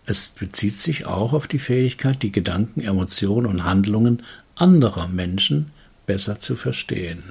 Es 0.07 0.29
bezieht 0.29 0.75
sich 0.75 1.07
auch 1.07 1.33
auf 1.33 1.47
die 1.47 1.59
Fähigkeit, 1.59 2.23
die 2.23 2.33
Gedanken, 2.33 2.83
Emotionen 2.83 3.47
und 3.47 3.65
Handlungen 3.65 4.23
anderer 4.57 5.09
Menschen 5.09 5.71
besser 6.07 6.39
zu 6.39 6.57
verstehen. 6.57 7.23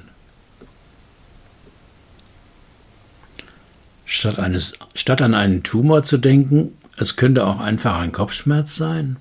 Statt, 4.06 4.40
eines, 4.40 4.74
statt 4.96 5.22
an 5.22 5.34
einen 5.34 5.64
Tumor 5.64 6.04
zu 6.04 6.18
denken, 6.18 6.78
es 6.98 7.16
könnte 7.16 7.48
auch 7.48 7.60
einfach 7.60 8.00
ein 8.00 8.12
Kopfschmerz 8.12 8.76
sein, 8.76 9.18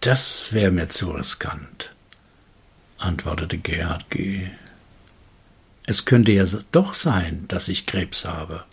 das 0.00 0.52
wäre 0.52 0.70
mir 0.70 0.88
zu 0.88 1.10
riskant, 1.12 1.90
antwortete 2.98 3.58
Gerhard 3.58 4.10
G. 4.10 4.48
Es 5.86 6.04
könnte 6.04 6.32
ja 6.32 6.44
doch 6.72 6.94
sein, 6.94 7.46
dass 7.48 7.68
ich 7.68 7.86
Krebs 7.86 8.24
habe. 8.24 8.64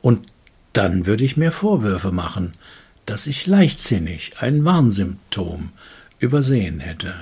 Und 0.00 0.26
dann 0.72 1.06
würde 1.06 1.24
ich 1.24 1.36
mir 1.36 1.52
Vorwürfe 1.52 2.12
machen, 2.12 2.54
dass 3.06 3.26
ich 3.26 3.46
leichtsinnig 3.46 4.34
ein 4.38 4.64
Warnsymptom 4.64 5.70
übersehen 6.18 6.80
hätte. 6.80 7.14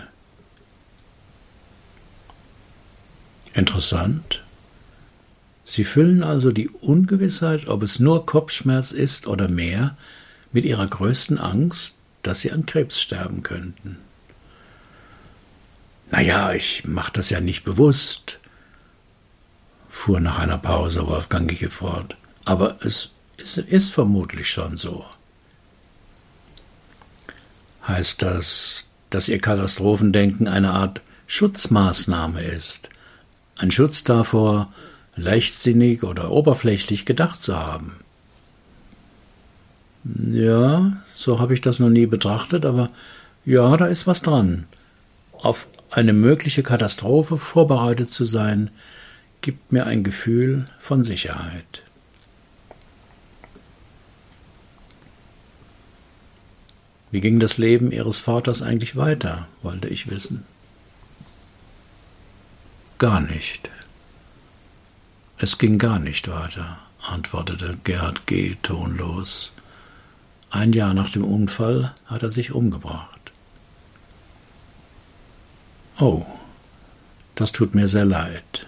Interessant. 3.59 4.45
Sie 5.65 5.83
füllen 5.83 6.23
also 6.23 6.53
die 6.53 6.69
Ungewissheit, 6.69 7.67
ob 7.67 7.83
es 7.83 7.99
nur 7.99 8.25
Kopfschmerz 8.25 8.93
ist 8.93 9.27
oder 9.27 9.49
mehr, 9.49 9.97
mit 10.53 10.65
ihrer 10.65 10.87
größten 10.87 11.39
Angst, 11.39 11.97
dass 12.23 12.39
sie 12.39 12.53
an 12.53 12.67
Krebs 12.67 13.01
sterben 13.01 13.43
könnten. 13.43 13.99
Naja, 16.13 16.53
ich 16.53 16.85
mach 16.87 17.11
das 17.11 17.31
ja 17.31 17.41
nicht 17.41 17.65
bewusst, 17.65 18.39
fuhr 19.91 20.21
nach 20.21 20.39
einer 20.39 20.59
Pause 20.59 21.09
Wolfgang 21.09 21.51
Gicke 21.51 21.69
fort. 21.69 22.17
Aber 22.45 22.79
es, 22.85 23.11
es 23.39 23.59
ist 23.59 23.91
vermutlich 23.91 24.49
schon 24.49 24.77
so. 24.77 25.05
Heißt 27.89 28.23
das, 28.23 28.87
dass 29.11 29.27
Ihr 29.27 29.41
Katastrophendenken 29.41 30.47
eine 30.47 30.71
Art 30.71 31.01
Schutzmaßnahme 31.27 32.41
ist, 32.45 32.91
ein 33.59 33.71
Schutz 33.71 34.05
davor, 34.05 34.73
leichtsinnig 35.17 36.05
oder 36.05 36.31
oberflächlich 36.31 37.05
gedacht 37.05 37.41
zu 37.41 37.57
haben. 37.57 37.93
Ja, 40.05 40.97
so 41.15 41.41
habe 41.41 41.55
ich 41.55 41.61
das 41.61 41.79
noch 41.81 41.91
nie 41.91 42.07
betrachtet, 42.07 42.65
aber 42.65 42.91
ja, 43.45 43.77
da 43.77 43.87
ist 43.87 44.07
was 44.07 44.23
dran. 44.23 44.65
Auf 45.33 45.67
eine 45.91 46.13
mögliche 46.13 46.63
Katastrophe 46.63 47.37
vorbereitet 47.37 48.09
zu 48.09 48.25
sein, 48.25 48.71
gibt 49.41 49.73
mir 49.73 49.87
ein 49.87 50.05
Gefühl 50.05 50.69
von 50.79 51.05
Sicherheit. 51.05 51.83
Wie 57.11 57.21
ging 57.21 57.41
das 57.41 57.57
Leben 57.57 57.91
Ihres 57.91 58.21
Vaters 58.21 58.61
eigentlich 58.61 58.97
weiter, 58.97 59.49
wollte 59.63 59.89
ich 59.89 60.11
wissen. 60.11 60.45
Gar 62.99 63.21
nicht. 63.21 63.71
Es 65.39 65.59
ging 65.59 65.79
gar 65.79 66.01
nicht 66.01 66.27
weiter, 66.27 66.79
antwortete 67.01 67.79
Gerhard 67.85 68.27
G. 68.27 68.57
tonlos. 68.63 69.53
Ein 70.51 70.73
Jahr 70.73 70.95
nach 70.95 71.11
dem 71.11 71.23
Unfall 71.23 71.95
hat 72.07 72.25
er 72.25 72.31
sich 72.31 72.51
umgebracht. 72.51 73.33
Oh, 76.01 76.27
das 77.37 77.53
tut 77.53 77.75
mir 77.75 77.87
sehr 77.87 78.05
leid. 78.05 78.67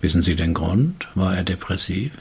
Wissen 0.00 0.22
Sie 0.22 0.36
den 0.36 0.54
Grund? 0.54 1.08
War 1.16 1.36
er 1.36 1.42
depressiv? 1.44 2.12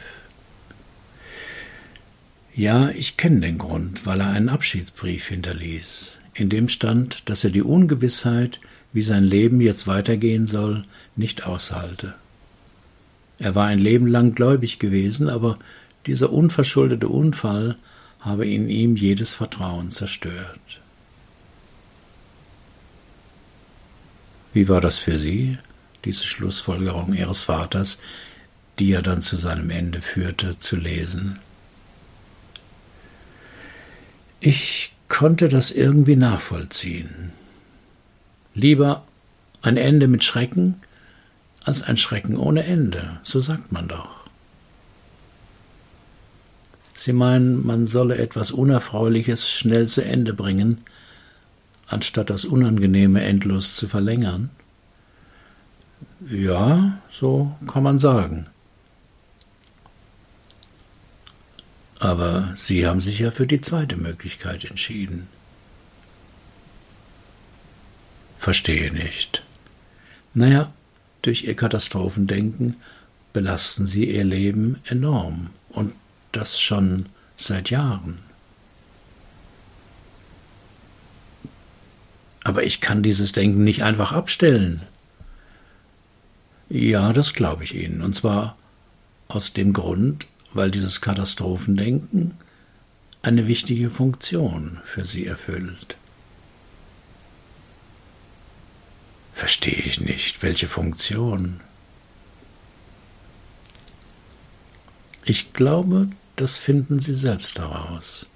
Ja, 2.55 2.89
ich 2.89 3.17
kenne 3.17 3.41
den 3.41 3.57
Grund, 3.57 4.05
weil 4.05 4.19
er 4.21 4.31
einen 4.31 4.49
Abschiedsbrief 4.49 5.27
hinterließ, 5.27 6.19
in 6.33 6.49
dem 6.49 6.69
stand, 6.69 7.29
dass 7.29 7.43
er 7.43 7.49
die 7.49 7.63
Ungewissheit 7.63 8.59
wie 8.93 9.01
sein 9.01 9.23
Leben 9.23 9.61
jetzt 9.61 9.87
weitergehen 9.87 10.47
soll, 10.47 10.83
nicht 11.15 11.45
aushalte. 11.45 12.13
Er 13.39 13.55
war 13.55 13.65
ein 13.65 13.79
Leben 13.79 14.07
lang 14.07 14.35
gläubig 14.35 14.79
gewesen, 14.79 15.29
aber 15.29 15.57
dieser 16.05 16.31
unverschuldete 16.31 17.07
Unfall 17.07 17.75
habe 18.19 18.47
in 18.47 18.69
ihm 18.69 18.95
jedes 18.95 19.33
Vertrauen 19.33 19.89
zerstört. 19.89 20.81
Wie 24.53 24.67
war 24.67 24.81
das 24.81 24.97
für 24.97 25.17
Sie, 25.17 25.57
diese 26.05 26.25
Schlussfolgerung 26.25 27.13
Ihres 27.13 27.43
Vaters, 27.43 27.99
die 28.79 28.91
er 28.91 29.01
dann 29.01 29.21
zu 29.21 29.37
seinem 29.37 29.69
Ende 29.69 30.01
führte, 30.01 30.57
zu 30.57 30.75
lesen? 30.75 31.39
Ich 34.39 34.91
konnte 35.11 35.49
das 35.49 35.71
irgendwie 35.71 36.15
nachvollziehen. 36.15 37.31
Lieber 38.55 39.03
ein 39.61 39.75
Ende 39.75 40.07
mit 40.07 40.23
Schrecken 40.23 40.75
als 41.65 41.83
ein 41.83 41.97
Schrecken 41.97 42.37
ohne 42.37 42.63
Ende, 42.63 43.19
so 43.21 43.41
sagt 43.41 43.73
man 43.73 43.89
doch. 43.89 44.21
Sie 46.95 47.11
meinen, 47.11 47.65
man 47.65 47.87
solle 47.87 48.17
etwas 48.17 48.51
Unerfreuliches 48.51 49.49
schnell 49.49 49.87
zu 49.87 50.03
Ende 50.03 50.33
bringen, 50.33 50.77
anstatt 51.87 52.29
das 52.29 52.45
Unangenehme 52.45 53.21
endlos 53.21 53.75
zu 53.75 53.89
verlängern? 53.89 54.49
Ja, 56.29 56.99
so 57.11 57.51
kann 57.67 57.83
man 57.83 57.99
sagen. 57.99 58.47
Aber 62.01 62.51
Sie 62.55 62.87
haben 62.87 62.99
sich 62.99 63.19
ja 63.19 63.29
für 63.29 63.45
die 63.45 63.61
zweite 63.61 63.95
Möglichkeit 63.95 64.65
entschieden. 64.65 65.27
Verstehe 68.37 68.91
nicht. 68.91 69.43
Naja, 70.33 70.73
durch 71.21 71.43
Ihr 71.43 71.55
Katastrophendenken 71.55 72.77
belasten 73.33 73.85
Sie 73.85 74.09
Ihr 74.09 74.23
Leben 74.23 74.79
enorm 74.85 75.51
und 75.69 75.93
das 76.31 76.59
schon 76.59 77.05
seit 77.37 77.69
Jahren. 77.69 78.17
Aber 82.43 82.63
ich 82.63 82.81
kann 82.81 83.03
dieses 83.03 83.31
Denken 83.31 83.63
nicht 83.63 83.83
einfach 83.83 84.11
abstellen. 84.11 84.81
Ja, 86.67 87.13
das 87.13 87.35
glaube 87.35 87.63
ich 87.63 87.75
Ihnen. 87.75 88.01
Und 88.01 88.13
zwar 88.13 88.57
aus 89.27 89.53
dem 89.53 89.71
Grund, 89.71 90.25
weil 90.53 90.71
dieses 90.71 91.01
Katastrophendenken 91.01 92.35
eine 93.21 93.47
wichtige 93.47 93.89
Funktion 93.89 94.79
für 94.83 95.05
Sie 95.05 95.25
erfüllt. 95.25 95.97
Verstehe 99.33 99.73
ich 99.73 100.01
nicht, 100.01 100.43
welche 100.43 100.67
Funktion. 100.67 101.59
Ich 105.23 105.53
glaube, 105.53 106.09
das 106.35 106.57
finden 106.57 106.99
Sie 106.99 107.13
selbst 107.13 107.59
heraus. 107.59 108.27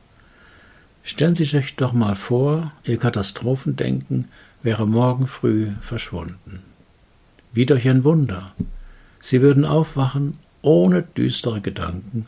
Stellen 1.04 1.36
Sie 1.36 1.46
sich 1.46 1.76
doch 1.76 1.94
mal 1.94 2.16
vor, 2.16 2.72
Ihr 2.84 2.98
Katastrophendenken 2.98 4.30
wäre 4.62 4.88
morgen 4.88 5.28
früh 5.28 5.72
verschwunden. 5.82 6.64
Wie 7.54 7.66
durch 7.66 7.88
ein 7.88 8.04
Wunder. 8.04 8.54
Sie 9.20 9.42
würden 9.42 9.66
aufwachen 9.66 10.38
ohne 10.66 11.04
düstere 11.04 11.62
Gedanken 11.62 12.26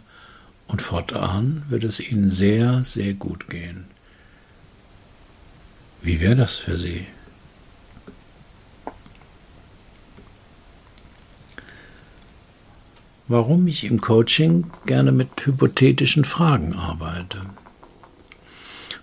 und 0.68 0.82
fortan 0.82 1.64
würde 1.70 1.88
es 1.88 2.00
Ihnen 2.00 2.30
sehr, 2.30 2.84
sehr 2.84 3.14
gut 3.14 3.50
gehen. 3.50 3.86
Wie 6.02 6.20
wäre 6.20 6.36
das 6.36 6.56
für 6.56 6.78
Sie? 6.78 7.06
Warum 13.28 13.68
ich 13.68 13.84
im 13.84 14.00
Coaching 14.00 14.72
gerne 14.86 15.12
mit 15.12 15.30
hypothetischen 15.46 16.24
Fragen 16.24 16.74
arbeite. 16.74 17.42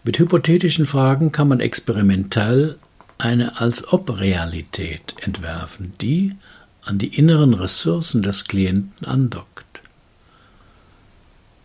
Mit 0.03 0.19
hypothetischen 0.19 0.87
Fragen 0.87 1.31
kann 1.31 1.49
man 1.49 1.61
experimentell 1.61 2.79
eine 3.19 3.61
Als-ob-Realität 3.61 5.15
entwerfen, 5.21 5.93
die 6.01 6.37
an 6.85 6.99
die 6.99 7.17
inneren 7.17 7.55
Ressourcen 7.55 8.23
des 8.23 8.45
Klienten 8.45 9.07
andockt. 9.07 9.83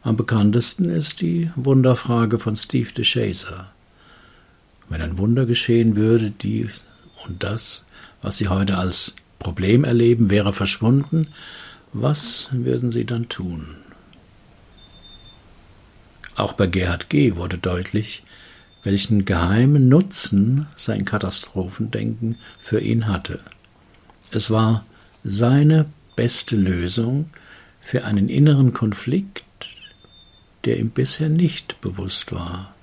Am 0.01 0.15
bekanntesten 0.15 0.89
ist 0.89 1.21
die 1.21 1.51
Wunderfrage 1.55 2.39
von 2.39 2.55
Steve 2.55 2.91
DeShazer. 2.93 3.71
Wenn 4.88 5.01
ein 5.01 5.17
Wunder 5.17 5.45
geschehen 5.45 5.95
würde, 5.95 6.32
die 6.32 6.69
und 7.27 7.43
das, 7.43 7.84
was 8.21 8.38
Sie 8.38 8.47
heute 8.47 8.77
als 8.77 9.13
Problem 9.39 9.84
erleben, 9.84 10.29
wäre 10.29 10.53
verschwunden, 10.53 11.27
was 11.91 12.49
würden 12.51 12.91
Sie 12.91 13.05
dann 13.05 13.29
tun? 13.29 13.75
Auch 16.36 16.53
bei 16.53 16.67
Gerhard 16.67 17.10
G. 17.10 17.36
wurde 17.36 17.58
deutlich, 17.58 18.23
welchen 18.84 19.25
geheimen 19.25 19.89
Nutzen 19.89 20.67
sein 20.75 21.03
Katastrophendenken 21.03 22.38
für 22.60 22.79
ihn 22.79 23.08
hatte. 23.08 23.41
Es 24.32 24.49
war 24.49 24.86
seine 25.23 25.86
beste 26.15 26.55
Lösung 26.55 27.29
für 27.79 28.05
einen 28.05 28.29
inneren 28.29 28.73
Konflikt, 28.73 29.45
der 30.65 30.77
ihm 30.77 30.89
bisher 30.89 31.29
nicht 31.29 31.79
bewusst 31.82 32.32
war. 32.32 32.73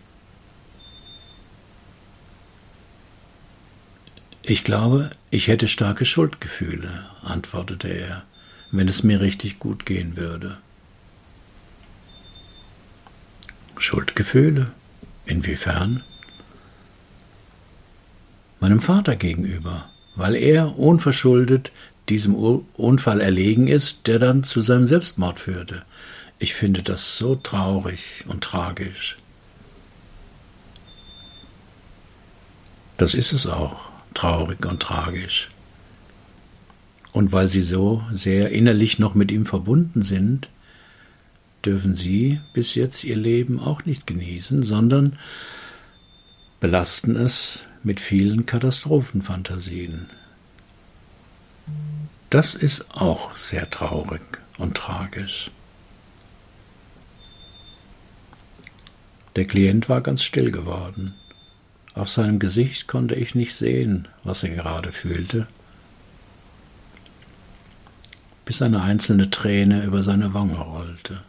Ich 4.42 4.62
glaube, 4.62 5.10
ich 5.30 5.48
hätte 5.48 5.66
starke 5.66 6.04
Schuldgefühle, 6.04 7.04
antwortete 7.22 7.88
er, 7.88 8.22
wenn 8.70 8.88
es 8.88 9.02
mir 9.02 9.20
richtig 9.20 9.58
gut 9.58 9.84
gehen 9.86 10.16
würde. 10.16 10.58
Schuldgefühle? 13.76 14.68
Inwiefern? 15.26 16.04
Meinem 18.60 18.80
Vater 18.80 19.16
gegenüber, 19.16 19.90
weil 20.14 20.36
er 20.36 20.78
unverschuldet 20.78 21.72
diesem 22.08 22.34
Unfall 22.34 23.20
erlegen 23.20 23.68
ist, 23.68 24.06
der 24.06 24.18
dann 24.18 24.42
zu 24.44 24.60
seinem 24.60 24.86
Selbstmord 24.86 25.40
führte. 25.40 25.82
Ich 26.38 26.54
finde 26.54 26.82
das 26.82 27.16
so 27.16 27.34
traurig 27.34 28.24
und 28.28 28.44
tragisch. 28.44 29.18
Das 32.96 33.14
ist 33.14 33.32
es 33.32 33.46
auch, 33.46 33.90
traurig 34.14 34.64
und 34.64 34.80
tragisch. 34.80 35.50
Und 37.12 37.32
weil 37.32 37.48
sie 37.48 37.62
so 37.62 38.04
sehr 38.10 38.50
innerlich 38.50 38.98
noch 38.98 39.14
mit 39.14 39.30
ihm 39.30 39.46
verbunden 39.46 40.02
sind, 40.02 40.48
dürfen 41.64 41.94
sie 41.94 42.40
bis 42.52 42.74
jetzt 42.74 43.04
ihr 43.04 43.16
Leben 43.16 43.58
auch 43.58 43.84
nicht 43.84 44.06
genießen, 44.06 44.62
sondern 44.62 45.18
belasten 46.60 47.16
es 47.16 47.64
mit 47.82 48.00
vielen 48.00 48.46
Katastrophenfantasien. 48.46 50.10
Das 52.30 52.54
ist 52.54 52.94
auch 52.94 53.36
sehr 53.36 53.70
traurig 53.70 54.22
und 54.58 54.76
tragisch. 54.76 55.50
Der 59.36 59.46
Klient 59.46 59.88
war 59.88 60.00
ganz 60.00 60.22
still 60.22 60.50
geworden. 60.50 61.14
Auf 61.94 62.08
seinem 62.08 62.38
Gesicht 62.38 62.88
konnte 62.88 63.14
ich 63.14 63.34
nicht 63.34 63.54
sehen, 63.54 64.08
was 64.22 64.42
er 64.42 64.50
gerade 64.50 64.92
fühlte, 64.92 65.46
bis 68.44 68.62
eine 68.62 68.82
einzelne 68.82 69.30
Träne 69.30 69.82
über 69.82 70.02
seine 70.02 70.34
Wange 70.34 70.58
rollte. 70.58 71.22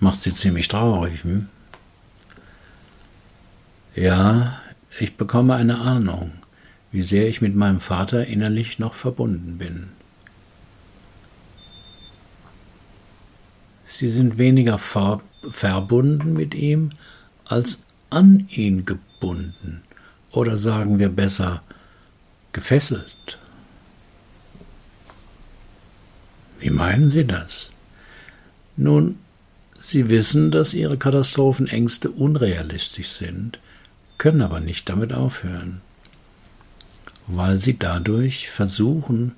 Macht 0.00 0.18
sie 0.18 0.32
ziemlich 0.32 0.68
traurig, 0.68 1.22
hm? 1.22 1.48
Ja, 3.94 4.61
ich 4.98 5.16
bekomme 5.16 5.54
eine 5.54 5.78
Ahnung, 5.78 6.32
wie 6.90 7.02
sehr 7.02 7.28
ich 7.28 7.40
mit 7.40 7.54
meinem 7.54 7.80
Vater 7.80 8.26
innerlich 8.26 8.78
noch 8.78 8.94
verbunden 8.94 9.58
bin. 9.58 9.88
Sie 13.84 14.08
sind 14.08 14.38
weniger 14.38 14.78
ver 14.78 15.20
verbunden 15.50 16.34
mit 16.34 16.54
ihm 16.54 16.90
als 17.44 17.82
an 18.10 18.46
ihn 18.50 18.84
gebunden 18.84 19.82
oder 20.30 20.56
sagen 20.56 21.00
wir 21.00 21.08
besser 21.08 21.62
gefesselt. 22.52 23.38
Wie 26.60 26.70
meinen 26.70 27.10
Sie 27.10 27.24
das? 27.24 27.72
Nun, 28.76 29.18
Sie 29.78 30.10
wissen, 30.10 30.52
dass 30.52 30.74
Ihre 30.74 30.96
Katastrophenängste 30.96 32.08
unrealistisch 32.08 33.08
sind, 33.08 33.58
können 34.18 34.42
aber 34.42 34.60
nicht 34.60 34.88
damit 34.88 35.12
aufhören, 35.12 35.80
weil 37.26 37.58
Sie 37.58 37.78
dadurch 37.78 38.50
versuchen, 38.50 39.32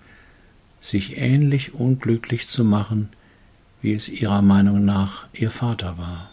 sich 0.81 1.17
ähnlich 1.17 1.75
unglücklich 1.75 2.47
zu 2.47 2.65
machen, 2.65 3.09
wie 3.81 3.93
es 3.95 4.09
Ihrer 4.09 4.43
Meinung 4.43 4.85
nach 4.85 5.27
Ihr 5.33 5.51
Vater 5.51 5.99
war. 5.99 6.31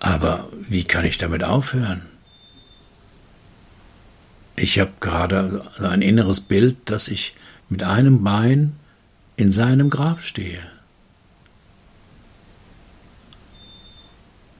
Aber 0.00 0.48
wie 0.60 0.84
kann 0.84 1.04
ich 1.04 1.18
damit 1.18 1.42
aufhören? 1.42 2.02
Ich 4.54 4.78
habe 4.78 4.92
gerade 5.00 5.70
ein 5.80 6.02
inneres 6.02 6.40
Bild, 6.40 6.76
dass 6.90 7.08
ich 7.08 7.34
mit 7.68 7.82
einem 7.84 8.24
Bein 8.24 8.74
in 9.36 9.50
seinem 9.50 9.90
Grab 9.90 10.22
stehe. 10.22 10.60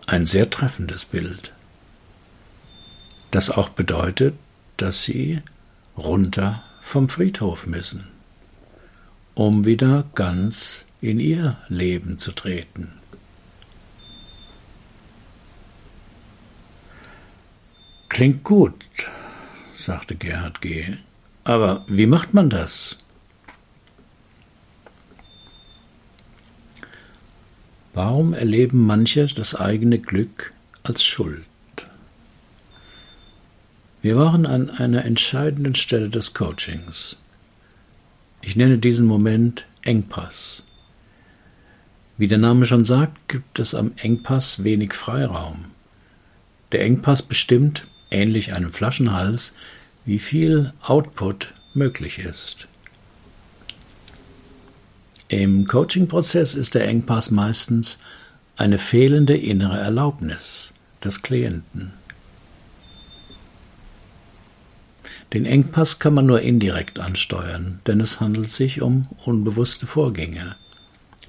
Ein 0.08 0.24
sehr 0.24 0.48
treffendes 0.48 1.04
Bild, 1.04 1.52
das 3.30 3.50
auch 3.50 3.68
bedeutet, 3.68 4.32
dass 4.78 5.02
sie 5.02 5.42
runter 5.98 6.62
vom 6.80 7.10
Friedhof 7.10 7.66
müssen, 7.66 8.08
um 9.34 9.66
wieder 9.66 10.06
ganz 10.14 10.86
in 11.02 11.20
ihr 11.20 11.58
Leben 11.68 12.16
zu 12.16 12.32
treten. 12.32 12.90
Klingt 18.08 18.44
gut, 18.44 18.86
sagte 19.74 20.16
Gerhard 20.16 20.62
G. 20.62 20.96
Aber 21.44 21.84
wie 21.86 22.06
macht 22.06 22.32
man 22.32 22.48
das? 22.48 22.96
Warum 27.98 28.32
erleben 28.32 28.86
manche 28.86 29.26
das 29.26 29.56
eigene 29.56 29.98
Glück 29.98 30.52
als 30.84 31.02
Schuld? 31.02 31.42
Wir 34.02 34.14
waren 34.14 34.46
an 34.46 34.70
einer 34.70 35.04
entscheidenden 35.04 35.74
Stelle 35.74 36.08
des 36.08 36.32
Coachings. 36.32 37.16
Ich 38.40 38.54
nenne 38.54 38.78
diesen 38.78 39.04
Moment 39.04 39.66
Engpass. 39.82 40.62
Wie 42.16 42.28
der 42.28 42.38
Name 42.38 42.66
schon 42.66 42.84
sagt, 42.84 43.28
gibt 43.28 43.58
es 43.58 43.74
am 43.74 43.90
Engpass 43.96 44.62
wenig 44.62 44.92
Freiraum. 44.92 45.64
Der 46.70 46.82
Engpass 46.82 47.22
bestimmt, 47.22 47.84
ähnlich 48.12 48.54
einem 48.54 48.70
Flaschenhals, 48.70 49.54
wie 50.04 50.20
viel 50.20 50.72
Output 50.82 51.52
möglich 51.74 52.20
ist. 52.20 52.68
Im 55.28 55.66
Coaching-Prozess 55.66 56.54
ist 56.54 56.74
der 56.74 56.88
Engpass 56.88 57.30
meistens 57.30 57.98
eine 58.56 58.78
fehlende 58.78 59.36
innere 59.36 59.78
Erlaubnis 59.78 60.72
des 61.04 61.20
Klienten. 61.20 61.92
Den 65.34 65.44
Engpass 65.44 65.98
kann 65.98 66.14
man 66.14 66.24
nur 66.24 66.40
indirekt 66.40 66.98
ansteuern, 66.98 67.80
denn 67.86 68.00
es 68.00 68.20
handelt 68.20 68.48
sich 68.48 68.80
um 68.80 69.06
unbewusste 69.26 69.86
Vorgänge. 69.86 70.56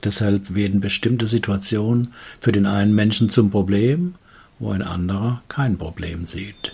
Deshalb 0.05 0.55
werden 0.55 0.79
bestimmte 0.79 1.27
Situationen 1.27 2.13
für 2.39 2.53
den 2.53 2.65
einen 2.65 2.95
Menschen 2.95 3.27
zum 3.27 3.51
Problem, 3.51 4.15
wo 4.59 4.71
ein 4.71 4.81
anderer 4.81 5.43
kein 5.49 5.77
Problem 5.77 6.25
sieht. 6.25 6.73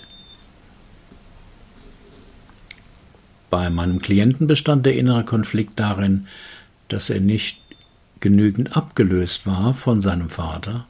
Bei 3.49 3.71
meinem 3.71 3.99
Klienten 3.99 4.45
bestand 4.45 4.85
der 4.85 4.95
innere 4.95 5.25
Konflikt 5.25 5.79
darin, 5.79 6.27
dass 6.87 7.09
er 7.09 7.19
nicht 7.19 7.59
genügend 8.19 8.75
abgelöst 8.75 9.45
war 9.45 9.73
von 9.73 10.01
seinem 10.01 10.29
Vater. 10.29 10.87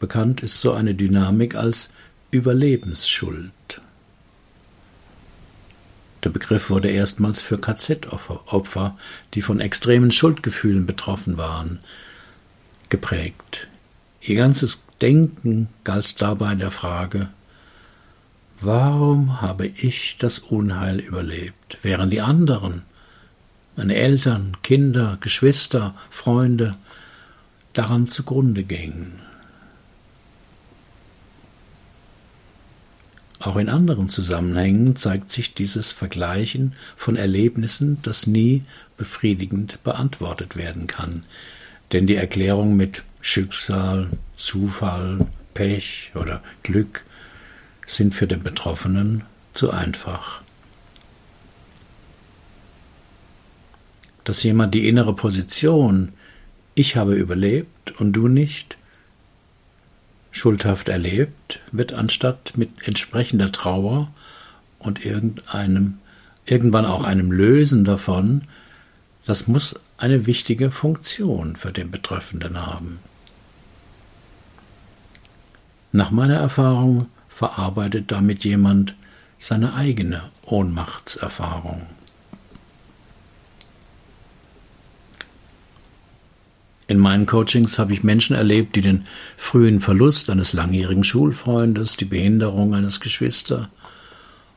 Bekannt 0.00 0.42
ist 0.42 0.60
so 0.60 0.72
eine 0.72 0.94
Dynamik 0.94 1.54
als 1.54 1.90
Überlebensschuld. 2.30 3.52
Der 6.24 6.30
Begriff 6.30 6.70
wurde 6.70 6.88
erstmals 6.88 7.40
für 7.40 7.58
KZ-Opfer, 7.58 8.96
die 9.34 9.42
von 9.42 9.60
extremen 9.60 10.10
Schuldgefühlen 10.10 10.86
betroffen 10.86 11.36
waren, 11.36 11.80
geprägt. 12.88 13.68
Ihr 14.22 14.36
ganzes 14.36 14.82
Denken 15.02 15.68
galt 15.84 16.22
dabei 16.22 16.54
der 16.54 16.70
Frage, 16.70 17.28
warum 18.60 19.42
habe 19.42 19.66
ich 19.66 20.16
das 20.18 20.38
Unheil 20.38 20.98
überlebt, 21.00 21.78
während 21.82 22.12
die 22.12 22.22
anderen, 22.22 22.82
meine 23.76 23.94
Eltern, 23.94 24.56
Kinder, 24.62 25.18
Geschwister, 25.20 25.94
Freunde, 26.10 26.76
daran 27.72 28.06
zugrunde 28.06 28.62
gingen. 28.62 29.20
Auch 33.40 33.56
in 33.56 33.68
anderen 33.68 34.08
Zusammenhängen 34.08 34.96
zeigt 34.96 35.28
sich 35.28 35.52
dieses 35.52 35.92
Vergleichen 35.92 36.72
von 36.96 37.16
Erlebnissen, 37.16 37.98
das 38.00 38.26
nie 38.26 38.62
befriedigend 38.96 39.82
beantwortet 39.82 40.56
werden 40.56 40.86
kann. 40.86 41.24
Denn 41.92 42.06
die 42.06 42.16
Erklärung 42.16 42.74
mit 42.74 43.04
Schicksal, 43.20 44.08
Zufall, 44.36 45.26
Pech 45.52 46.12
oder 46.14 46.42
Glück 46.62 47.04
sind 47.86 48.14
für 48.14 48.26
den 48.26 48.42
Betroffenen 48.42 49.24
zu 49.52 49.70
einfach. 49.70 50.43
Dass 54.24 54.42
jemand 54.42 54.74
die 54.74 54.88
innere 54.88 55.14
Position 55.14 56.12
Ich 56.74 56.96
habe 56.96 57.14
überlebt 57.14 58.00
und 58.00 58.12
du 58.14 58.26
nicht 58.28 58.76
schuldhaft 60.32 60.88
erlebt, 60.88 61.60
wird 61.70 61.92
anstatt 61.92 62.54
mit 62.56 62.70
entsprechender 62.86 63.52
Trauer 63.52 64.10
und 64.80 65.04
irgendeinem, 65.04 65.98
irgendwann 66.44 66.84
auch 66.86 67.04
einem 67.04 67.30
Lösen 67.30 67.84
davon, 67.84 68.42
das 69.24 69.46
muss 69.46 69.76
eine 69.96 70.26
wichtige 70.26 70.70
Funktion 70.70 71.56
für 71.56 71.70
den 71.70 71.90
Betreffenden 71.90 72.66
haben. 72.66 72.98
Nach 75.92 76.10
meiner 76.10 76.36
Erfahrung 76.36 77.06
verarbeitet 77.28 78.10
damit 78.10 78.44
jemand 78.44 78.96
seine 79.38 79.74
eigene 79.74 80.24
Ohnmachtserfahrung. 80.44 81.86
In 86.86 86.98
meinen 86.98 87.26
Coachings 87.26 87.78
habe 87.78 87.94
ich 87.94 88.04
Menschen 88.04 88.36
erlebt, 88.36 88.76
die 88.76 88.82
den 88.82 89.06
frühen 89.36 89.80
Verlust 89.80 90.28
eines 90.28 90.52
langjährigen 90.52 91.04
Schulfreundes, 91.04 91.96
die 91.96 92.04
Behinderung 92.04 92.74
eines 92.74 93.00
Geschwister 93.00 93.70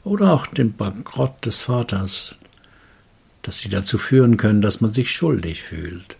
oder 0.04 0.34
auch 0.34 0.48
den 0.48 0.74
Bankrott 0.74 1.46
des 1.46 1.62
Vaters, 1.62 2.36
dass 3.44 3.60
sie 3.60 3.70
dazu 3.70 3.98
führen 3.98 4.36
können, 4.38 4.62
dass 4.62 4.82
man 4.82 4.92
sich 4.92 5.12
schuldig 5.12 5.63
fühlt. 5.63 6.18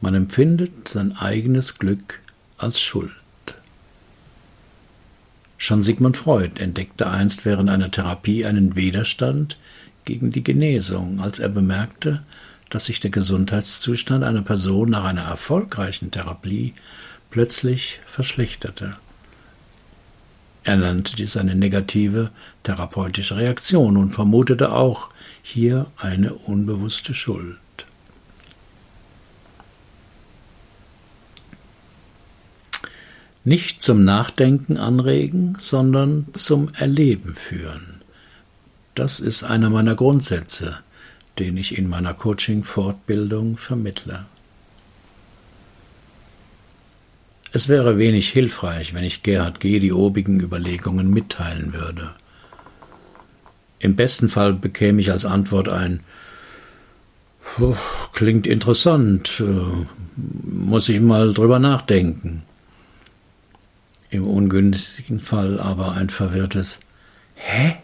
Man 0.00 0.14
empfindet 0.14 0.88
sein 0.88 1.16
eigenes 1.16 1.78
Glück 1.78 2.20
als 2.58 2.80
Schuld. 2.80 3.12
Schon 5.56 5.82
Sigmund 5.82 6.16
Freud 6.16 6.60
entdeckte 6.60 7.08
einst 7.08 7.44
während 7.44 7.68
einer 7.68 7.90
Therapie 7.90 8.44
einen 8.44 8.76
Widerstand 8.76 9.58
gegen 10.04 10.30
die 10.30 10.44
Genesung, 10.44 11.20
als 11.20 11.38
er 11.38 11.48
bemerkte, 11.48 12.22
dass 12.70 12.86
sich 12.86 13.00
der 13.00 13.10
Gesundheitszustand 13.10 14.24
einer 14.24 14.42
Person 14.42 14.90
nach 14.90 15.04
einer 15.04 15.22
erfolgreichen 15.22 16.10
Therapie 16.10 16.74
plötzlich 17.30 18.00
verschlechterte. 18.06 18.96
Er 20.64 20.76
nannte 20.76 21.16
dies 21.16 21.36
eine 21.36 21.54
negative 21.54 22.30
therapeutische 22.62 23.36
Reaktion 23.36 23.96
und 23.96 24.10
vermutete 24.10 24.72
auch 24.72 25.10
hier 25.42 25.86
eine 25.96 26.34
unbewusste 26.34 27.14
Schuld. 27.14 27.56
Nicht 33.44 33.80
zum 33.80 34.04
Nachdenken 34.04 34.76
anregen, 34.76 35.56
sondern 35.58 36.26
zum 36.34 36.68
Erleben 36.74 37.32
führen. 37.32 38.02
Das 38.94 39.20
ist 39.20 39.44
einer 39.44 39.70
meiner 39.70 39.94
Grundsätze 39.94 40.80
den 41.38 41.56
ich 41.56 41.76
in 41.76 41.88
meiner 41.88 42.14
Coaching-Fortbildung 42.14 43.56
vermittle. 43.56 44.26
Es 47.52 47.68
wäre 47.68 47.98
wenig 47.98 48.28
hilfreich, 48.28 48.92
wenn 48.94 49.04
ich 49.04 49.22
Gerhard 49.22 49.60
G. 49.60 49.78
die 49.78 49.92
obigen 49.92 50.40
Überlegungen 50.40 51.10
mitteilen 51.10 51.72
würde. 51.72 52.14
Im 53.78 53.96
besten 53.96 54.28
Fall 54.28 54.52
bekäme 54.52 55.00
ich 55.00 55.10
als 55.10 55.24
Antwort 55.24 55.68
ein 55.68 56.00
Klingt 58.12 58.46
interessant, 58.46 59.40
äh, 59.40 59.86
muss 60.16 60.88
ich 60.88 61.00
mal 61.00 61.32
drüber 61.32 61.58
nachdenken. 61.58 62.42
Im 64.10 64.26
ungünstigen 64.26 65.18
Fall 65.18 65.58
aber 65.58 65.92
ein 65.92 66.10
verwirrtes 66.10 66.78
Hä? 67.34 67.76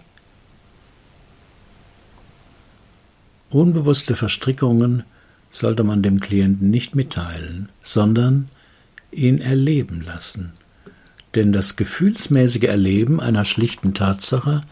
Unbewusste 3.55 4.17
Verstrickungen 4.17 5.05
sollte 5.49 5.85
man 5.85 6.03
dem 6.03 6.19
Klienten 6.19 6.71
nicht 6.71 6.97
mitteilen, 6.97 7.69
sondern 7.83 8.49
ihn 9.13 9.41
erleben 9.41 10.01
lassen. 10.01 10.55
Denn 11.37 11.53
das 11.53 11.77
gefühlsmäßige 11.77 12.65
Erleben 12.65 13.21
einer 13.21 13.45
schlichten 13.45 13.95
Tatsache 13.95 14.65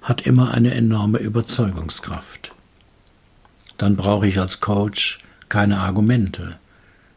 hat 0.00 0.20
immer 0.20 0.54
eine 0.54 0.74
enorme 0.74 1.18
Überzeugungskraft. 1.18 2.54
Dann 3.78 3.96
brauche 3.96 4.28
ich 4.28 4.38
als 4.38 4.60
Coach 4.60 5.18
keine 5.48 5.80
Argumente, 5.80 6.56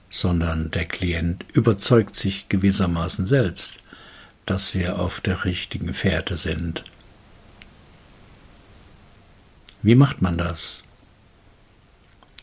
sondern 0.09 0.71
der 0.71 0.85
Klient 0.85 1.45
überzeugt 1.53 2.15
sich 2.15 2.49
gewissermaßen 2.49 3.27
selbst, 3.27 3.77
dass 4.47 4.73
wir 4.73 4.97
auf 4.97 5.21
der 5.21 5.45
richtigen 5.45 5.93
Fährte 5.93 6.37
sind. 6.37 6.85
Wie 9.83 9.95
macht 9.95 10.21
man 10.21 10.37
das? 10.37 10.83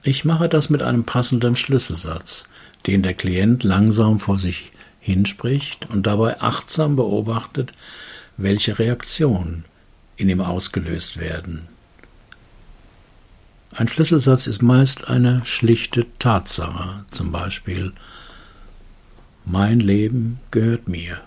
Ich 0.03 0.24
mache 0.24 0.48
das 0.48 0.70
mit 0.70 0.83
einem 0.83 1.05
passenden 1.05 1.57
Schlüsselsatz, 1.57 2.44
den 2.87 3.03
der 3.03 3.14
Klient 3.14 3.64
langsam 3.64 4.20
vor 4.20 4.38
sich 4.38 4.70
hinspricht 5.01 5.88
und 5.90 6.07
dabei 6.07 6.40
achtsam 6.40 6.96
beobachtet, 6.96 7.72
welche 8.37 8.79
Reaktionen 8.79 9.64
in 10.16 10.29
ihm 10.29 10.40
ausgelöst 10.40 11.18
werden. 11.18 11.68
Ein 13.74 13.87
Schlüsselsatz 13.87 14.46
ist 14.46 14.62
meist 14.62 15.09
eine 15.09 15.44
schlichte 15.44 16.07
Tatsache, 16.18 17.05
zum 17.11 17.31
Beispiel 17.31 17.92
Mein 19.44 19.79
Leben 19.79 20.40
gehört 20.51 20.88
mir. 20.88 21.20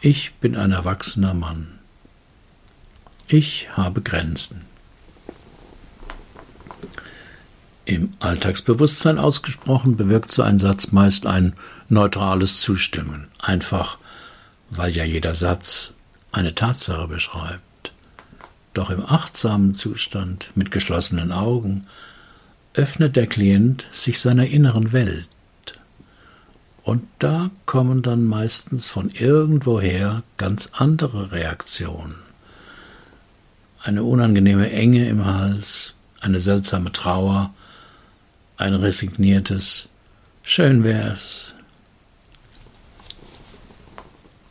Ich 0.00 0.32
bin 0.34 0.56
ein 0.56 0.72
erwachsener 0.72 1.34
Mann. 1.34 1.78
Ich 3.28 3.68
habe 3.72 4.00
Grenzen. 4.02 4.62
Im 7.84 8.12
Alltagsbewusstsein 8.20 9.18
ausgesprochen 9.18 9.96
bewirkt 9.96 10.30
so 10.30 10.42
ein 10.42 10.58
Satz 10.58 10.92
meist 10.92 11.26
ein 11.26 11.54
neutrales 11.88 12.60
Zustimmen, 12.60 13.28
einfach 13.40 13.98
weil 14.70 14.92
ja 14.92 15.04
jeder 15.04 15.34
Satz 15.34 15.94
eine 16.30 16.54
Tatsache 16.54 17.08
beschreibt. 17.08 17.92
Doch 18.72 18.90
im 18.90 19.04
achtsamen 19.04 19.74
Zustand 19.74 20.50
mit 20.54 20.70
geschlossenen 20.70 21.32
Augen 21.32 21.86
öffnet 22.74 23.16
der 23.16 23.26
Klient 23.26 23.86
sich 23.90 24.20
seiner 24.20 24.46
inneren 24.46 24.92
Welt. 24.92 25.28
Und 26.82 27.02
da 27.18 27.50
kommen 27.66 28.02
dann 28.02 28.24
meistens 28.24 28.88
von 28.88 29.10
irgendwoher 29.10 30.22
ganz 30.36 30.70
andere 30.72 31.32
Reaktionen. 31.32 32.21
Eine 33.82 34.04
unangenehme 34.04 34.70
Enge 34.70 35.08
im 35.08 35.24
Hals, 35.24 35.94
eine 36.20 36.38
seltsame 36.38 36.92
Trauer, 36.92 37.52
ein 38.56 38.74
resigniertes 38.74 39.88
Schön 40.44 40.84
wär's. 40.84 41.54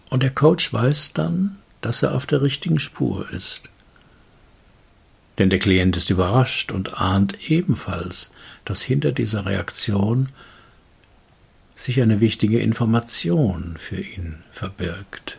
Und 0.10 0.24
der 0.24 0.32
Coach 0.32 0.74
weiß 0.74 1.14
dann, 1.14 1.58
dass 1.80 2.04
er 2.04 2.14
auf 2.14 2.26
der 2.26 2.42
richtigen 2.42 2.80
Spur 2.80 3.30
ist. 3.32 3.64
Denn 5.38 5.50
der 5.50 5.60
Klient 5.60 5.96
ist 5.98 6.10
überrascht 6.10 6.72
und 6.72 7.00
ahnt 7.00 7.50
ebenfalls, 7.50 8.32
dass 8.66 8.82
hinter 8.82 9.12
dieser 9.12 9.46
Reaktion 9.46 10.28
sich 11.74 12.02
eine 12.02 12.20
wichtige 12.20 12.60
Information 12.60 13.76
für 13.78 14.02
ihn 14.02 14.44
verbirgt. 14.52 15.38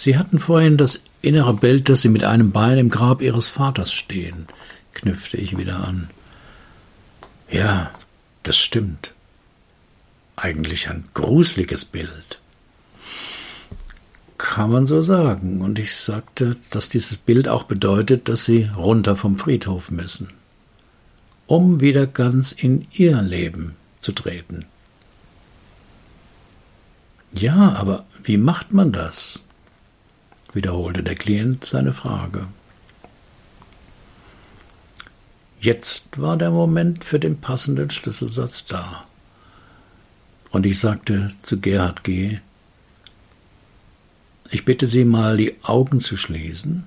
Sie 0.00 0.16
hatten 0.16 0.38
vorhin 0.38 0.78
das 0.78 1.02
innere 1.20 1.52
Bild, 1.52 1.90
dass 1.90 2.00
Sie 2.00 2.08
mit 2.08 2.24
einem 2.24 2.52
Bein 2.52 2.78
im 2.78 2.88
Grab 2.88 3.20
Ihres 3.20 3.50
Vaters 3.50 3.92
stehen, 3.92 4.46
knüpfte 4.94 5.36
ich 5.36 5.58
wieder 5.58 5.86
an. 5.86 6.08
Ja, 7.50 7.90
das 8.42 8.56
stimmt. 8.56 9.12
Eigentlich 10.36 10.88
ein 10.88 11.04
gruseliges 11.12 11.84
Bild. 11.84 12.40
Kann 14.38 14.70
man 14.70 14.86
so 14.86 15.02
sagen. 15.02 15.60
Und 15.60 15.78
ich 15.78 15.94
sagte, 15.94 16.56
dass 16.70 16.88
dieses 16.88 17.18
Bild 17.18 17.46
auch 17.46 17.64
bedeutet, 17.64 18.30
dass 18.30 18.46
Sie 18.46 18.70
runter 18.74 19.16
vom 19.16 19.36
Friedhof 19.38 19.90
müssen, 19.90 20.30
um 21.46 21.82
wieder 21.82 22.06
ganz 22.06 22.52
in 22.52 22.86
Ihr 22.90 23.20
Leben 23.20 23.76
zu 23.98 24.12
treten. 24.12 24.64
Ja, 27.34 27.74
aber 27.74 28.06
wie 28.24 28.38
macht 28.38 28.72
man 28.72 28.92
das? 28.92 29.44
Wiederholte 30.54 31.02
der 31.02 31.14
Klient 31.14 31.64
seine 31.64 31.92
Frage. 31.92 32.46
Jetzt 35.60 36.20
war 36.20 36.36
der 36.36 36.50
Moment 36.50 37.04
für 37.04 37.18
den 37.18 37.40
passenden 37.40 37.90
Schlüsselsatz 37.90 38.64
da. 38.64 39.04
Und 40.50 40.66
ich 40.66 40.78
sagte 40.78 41.28
zu 41.40 41.60
Gerhard 41.60 42.02
G., 42.02 42.38
ich 44.50 44.64
bitte 44.64 44.86
Sie 44.86 45.04
mal, 45.04 45.36
die 45.36 45.54
Augen 45.62 46.00
zu 46.00 46.16
schließen, 46.16 46.86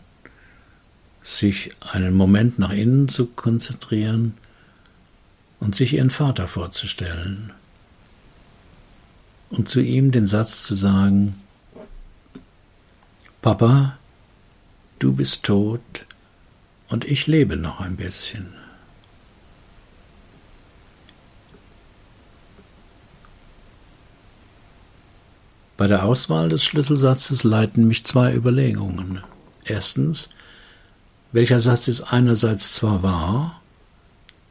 sich 1.21 1.71
einen 1.80 2.13
Moment 2.13 2.60
nach 2.60 2.73
innen 2.73 3.08
zu 3.08 3.28
konzentrieren 3.28 4.34
und 5.62 5.73
sich 5.73 5.93
Ihren 5.93 6.10
Vater 6.10 6.47
vorzustellen 6.47 7.54
und 9.49 9.69
zu 9.69 9.80
ihm 9.80 10.12
den 10.12 10.26
Satz 10.26 10.63
zu 10.63 10.73
sagen, 10.73 11.36
Papa, 13.43 13.97
du 14.99 15.12
bist 15.12 15.43
tot 15.43 16.06
und 16.88 17.03
ich 17.03 17.27
lebe 17.27 17.58
noch 17.58 17.82
ein 17.82 17.97
bisschen. 17.97 18.53
Bei 25.75 25.88
der 25.88 26.06
Auswahl 26.06 26.47
des 26.47 26.63
Schlüsselsatzes 26.63 27.43
leiten 27.43 27.86
mich 27.86 28.06
zwei 28.06 28.34
Überlegungen. 28.34 29.21
Erstens, 29.65 30.29
welcher 31.34 31.60
Satz 31.60 31.89
ist 31.89 32.03
einerseits 32.03 32.71
zwar 32.71 33.03
wahr, 33.03 33.62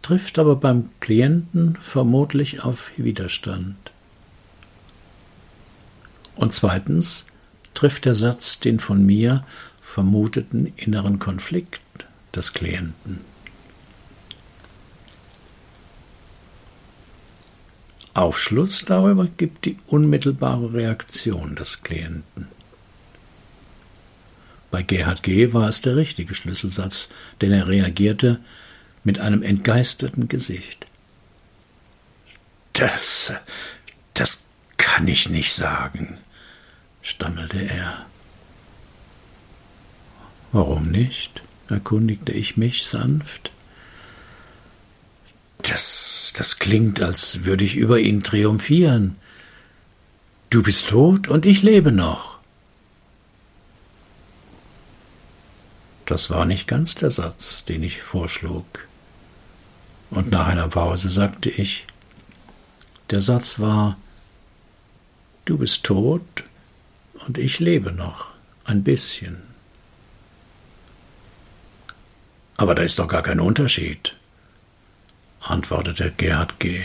trifft 0.03 0.39
aber 0.39 0.57
beim 0.57 0.91
Klienten 1.01 1.79
vermutlich 1.81 2.63
auf 2.63 2.93
Widerstand. 2.99 3.91
Und 6.37 6.53
zweitens, 6.53 7.25
trifft 7.75 8.05
der 8.05 8.15
Satz 8.15 8.61
den 8.61 8.79
von 8.79 9.05
mir 9.05 9.45
vermuteten 9.81 10.73
inneren 10.77 11.19
Konflikt 11.19 11.81
des 12.35 12.53
Klienten. 12.53 13.21
Aufschluss 18.15 18.85
darüber 18.85 19.27
gibt 19.27 19.65
die 19.65 19.79
unmittelbare 19.87 20.75
Reaktion 20.75 21.55
des 21.55 21.83
Klienten. 21.83 22.49
Bei 24.71 24.83
Gerhard 24.83 25.23
G. 25.23 25.53
war 25.53 25.69
es 25.69 25.81
der 25.81 25.97
richtige 25.97 26.35
Schlüsselsatz, 26.35 27.09
denn 27.41 27.53
er 27.53 27.69
reagierte 27.69 28.41
mit 29.05 29.21
einem 29.21 29.43
entgeisterten 29.43 30.29
Gesicht. 30.29 30.87
Das, 32.73 33.35
das 34.15 34.45
kann 34.79 35.09
ich 35.09 35.29
nicht 35.29 35.53
sagen, 35.53 36.19
stammelte 37.03 37.59
er. 37.59 38.07
Warum 40.53 40.91
nicht? 40.91 41.43
erkundigte 41.69 42.33
ich 42.33 42.57
mich 42.57 42.87
sanft. 42.87 43.51
Das, 45.63 46.33
das 46.37 46.59
klingt, 46.59 47.01
als 47.01 47.45
würde 47.45 47.65
ich 47.65 47.77
über 47.77 47.99
ihn 47.99 48.23
triumphieren. 48.23 49.17
Du 50.51 50.63
bist 50.63 50.89
tot 50.89 51.29
und 51.29 51.47
ich 51.47 51.63
lebe 51.63 51.93
noch. 51.93 52.39
Das 56.05 56.29
war 56.29 56.45
nicht 56.45 56.69
ganz 56.69 56.95
der 56.95 57.11
Satz, 57.11 57.65
den 57.65 57.83
ich 57.83 58.03
vorschlug. 58.03 58.67
Und 60.11 60.31
nach 60.31 60.49
einer 60.49 60.69
Pause 60.69 61.09
sagte 61.09 61.49
ich, 61.49 61.87
der 63.11 63.23
Satz 63.23 63.61
war, 63.61 63.97
du 65.47 65.57
bist 65.57 65.85
tot 65.85 66.45
und 67.27 67.39
ich 67.39 67.61
lebe 67.61 67.93
noch 67.93 68.31
ein 68.65 68.83
bisschen. 68.83 69.43
Aber 72.57 72.75
da 72.75 72.83
ist 72.83 72.99
doch 72.99 73.09
gar 73.09 73.23
kein 73.23 73.41
Unterschied, 73.41 74.17
antwortete 75.41 76.13
Gerhard 76.17 76.61
G. 76.61 76.81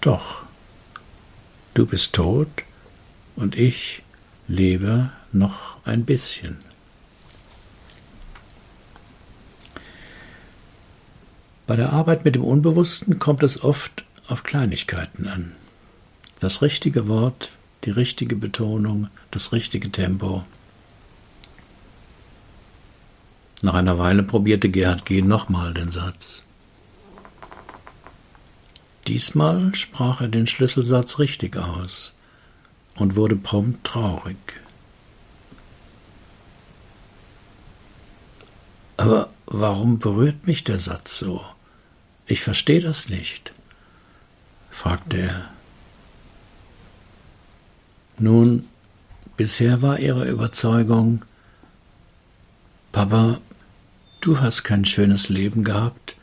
Doch, 0.00 0.42
du 1.74 1.86
bist 1.86 2.14
tot 2.14 2.48
und 3.36 3.56
ich 3.56 4.02
lebe 4.46 5.10
noch 5.32 5.84
ein 5.84 6.04
bisschen. 6.04 6.58
Bei 11.66 11.76
der 11.76 11.92
Arbeit 11.92 12.24
mit 12.24 12.34
dem 12.34 12.44
Unbewussten 12.44 13.18
kommt 13.18 13.42
es 13.42 13.62
oft 13.62 14.06
auf 14.26 14.42
Kleinigkeiten 14.42 15.28
an. 15.28 15.52
Das 16.40 16.62
richtige 16.62 17.08
Wort 17.08 17.50
die 17.88 17.92
richtige 17.92 18.36
Betonung, 18.36 19.08
das 19.30 19.52
richtige 19.52 19.90
Tempo. 19.90 20.44
Nach 23.62 23.72
einer 23.72 23.96
Weile 23.96 24.22
probierte 24.22 24.68
Gerhard 24.68 25.06
G. 25.06 25.22
nochmal 25.22 25.72
den 25.72 25.90
Satz. 25.90 26.42
Diesmal 29.06 29.74
sprach 29.74 30.20
er 30.20 30.28
den 30.28 30.46
Schlüsselsatz 30.46 31.18
richtig 31.18 31.56
aus 31.56 32.12
und 32.94 33.16
wurde 33.16 33.36
prompt 33.36 33.84
traurig. 33.84 34.36
Aber 38.98 39.30
warum 39.46 39.98
berührt 39.98 40.46
mich 40.46 40.62
der 40.62 40.78
Satz 40.78 41.18
so? 41.18 41.42
Ich 42.26 42.42
verstehe 42.42 42.82
das 42.82 43.08
nicht, 43.08 43.54
fragte 44.68 45.16
er. 45.22 45.57
Nun, 48.18 48.66
bisher 49.36 49.80
war 49.80 50.00
ihre 50.00 50.28
Überzeugung, 50.28 51.24
Papa, 52.90 53.40
du 54.20 54.40
hast 54.40 54.64
kein 54.64 54.84
schönes 54.84 55.28
Leben 55.28 55.62
gehabt 55.62 56.16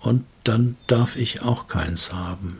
und 0.00 0.24
dann 0.42 0.76
darf 0.88 1.16
ich 1.16 1.42
auch 1.42 1.68
keins 1.68 2.12
haben. 2.12 2.58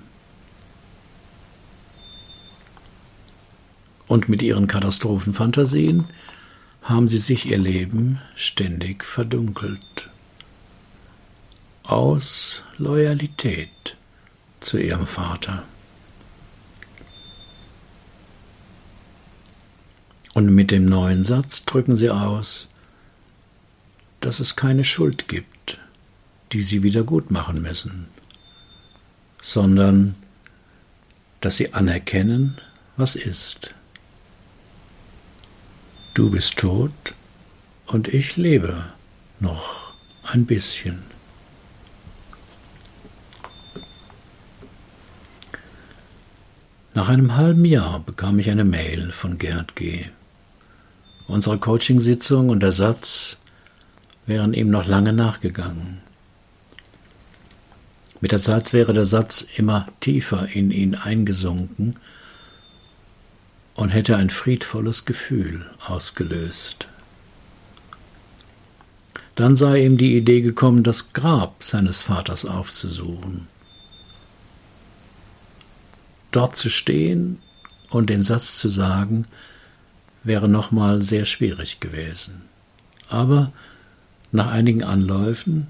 Und 4.06 4.28
mit 4.28 4.42
ihren 4.42 4.68
Katastrophenfantasien 4.68 6.04
haben 6.82 7.08
sie 7.08 7.18
sich 7.18 7.46
ihr 7.46 7.58
Leben 7.58 8.20
ständig 8.36 9.04
verdunkelt. 9.04 10.10
Aus 11.82 12.62
Loyalität 12.78 13.96
zu 14.60 14.78
ihrem 14.78 15.06
Vater. 15.06 15.64
Und 20.34 20.52
mit 20.52 20.72
dem 20.72 20.84
neuen 20.84 21.22
Satz 21.22 21.64
drücken 21.64 21.94
sie 21.94 22.10
aus, 22.10 22.68
dass 24.20 24.40
es 24.40 24.56
keine 24.56 24.82
Schuld 24.82 25.28
gibt, 25.28 25.78
die 26.52 26.60
sie 26.60 26.82
wieder 26.82 27.04
gut 27.04 27.30
machen 27.30 27.62
müssen, 27.62 28.08
sondern 29.40 30.16
dass 31.40 31.56
sie 31.56 31.72
anerkennen, 31.72 32.58
was 32.96 33.14
ist. 33.14 33.74
Du 36.14 36.30
bist 36.30 36.56
tot 36.56 36.92
und 37.86 38.08
ich 38.08 38.36
lebe 38.36 38.86
noch 39.40 39.92
ein 40.24 40.46
bisschen. 40.46 41.02
Nach 46.94 47.08
einem 47.08 47.36
halben 47.36 47.64
Jahr 47.64 48.00
bekam 48.00 48.38
ich 48.38 48.50
eine 48.50 48.64
Mail 48.64 49.12
von 49.12 49.38
Gerd 49.38 49.74
G. 49.76 50.06
Unsere 51.26 51.58
Coachingsitzung 51.58 52.50
und 52.50 52.60
der 52.60 52.72
Satz 52.72 53.36
wären 54.26 54.52
ihm 54.52 54.70
noch 54.70 54.86
lange 54.86 55.12
nachgegangen. 55.12 56.00
Mit 58.20 58.32
der 58.32 58.38
Zeit 58.38 58.72
wäre 58.72 58.92
der 58.92 59.06
Satz 59.06 59.46
immer 59.56 59.88
tiefer 60.00 60.48
in 60.48 60.70
ihn 60.70 60.94
eingesunken 60.94 61.96
und 63.74 63.90
hätte 63.90 64.16
ein 64.16 64.30
friedvolles 64.30 65.04
Gefühl 65.04 65.66
ausgelöst. 65.86 66.88
Dann 69.34 69.56
sei 69.56 69.84
ihm 69.84 69.98
die 69.98 70.16
Idee 70.16 70.42
gekommen, 70.42 70.82
das 70.84 71.12
Grab 71.12 71.64
seines 71.64 72.00
Vaters 72.00 72.44
aufzusuchen. 72.44 73.48
Dort 76.30 76.56
zu 76.56 76.70
stehen 76.70 77.42
und 77.90 78.10
den 78.10 78.20
Satz 78.22 78.58
zu 78.58 78.68
sagen, 78.68 79.26
wäre 80.24 80.48
nochmal 80.48 81.02
sehr 81.02 81.26
schwierig 81.26 81.80
gewesen. 81.80 82.42
Aber 83.08 83.52
nach 84.32 84.48
einigen 84.48 84.82
Anläufen 84.82 85.68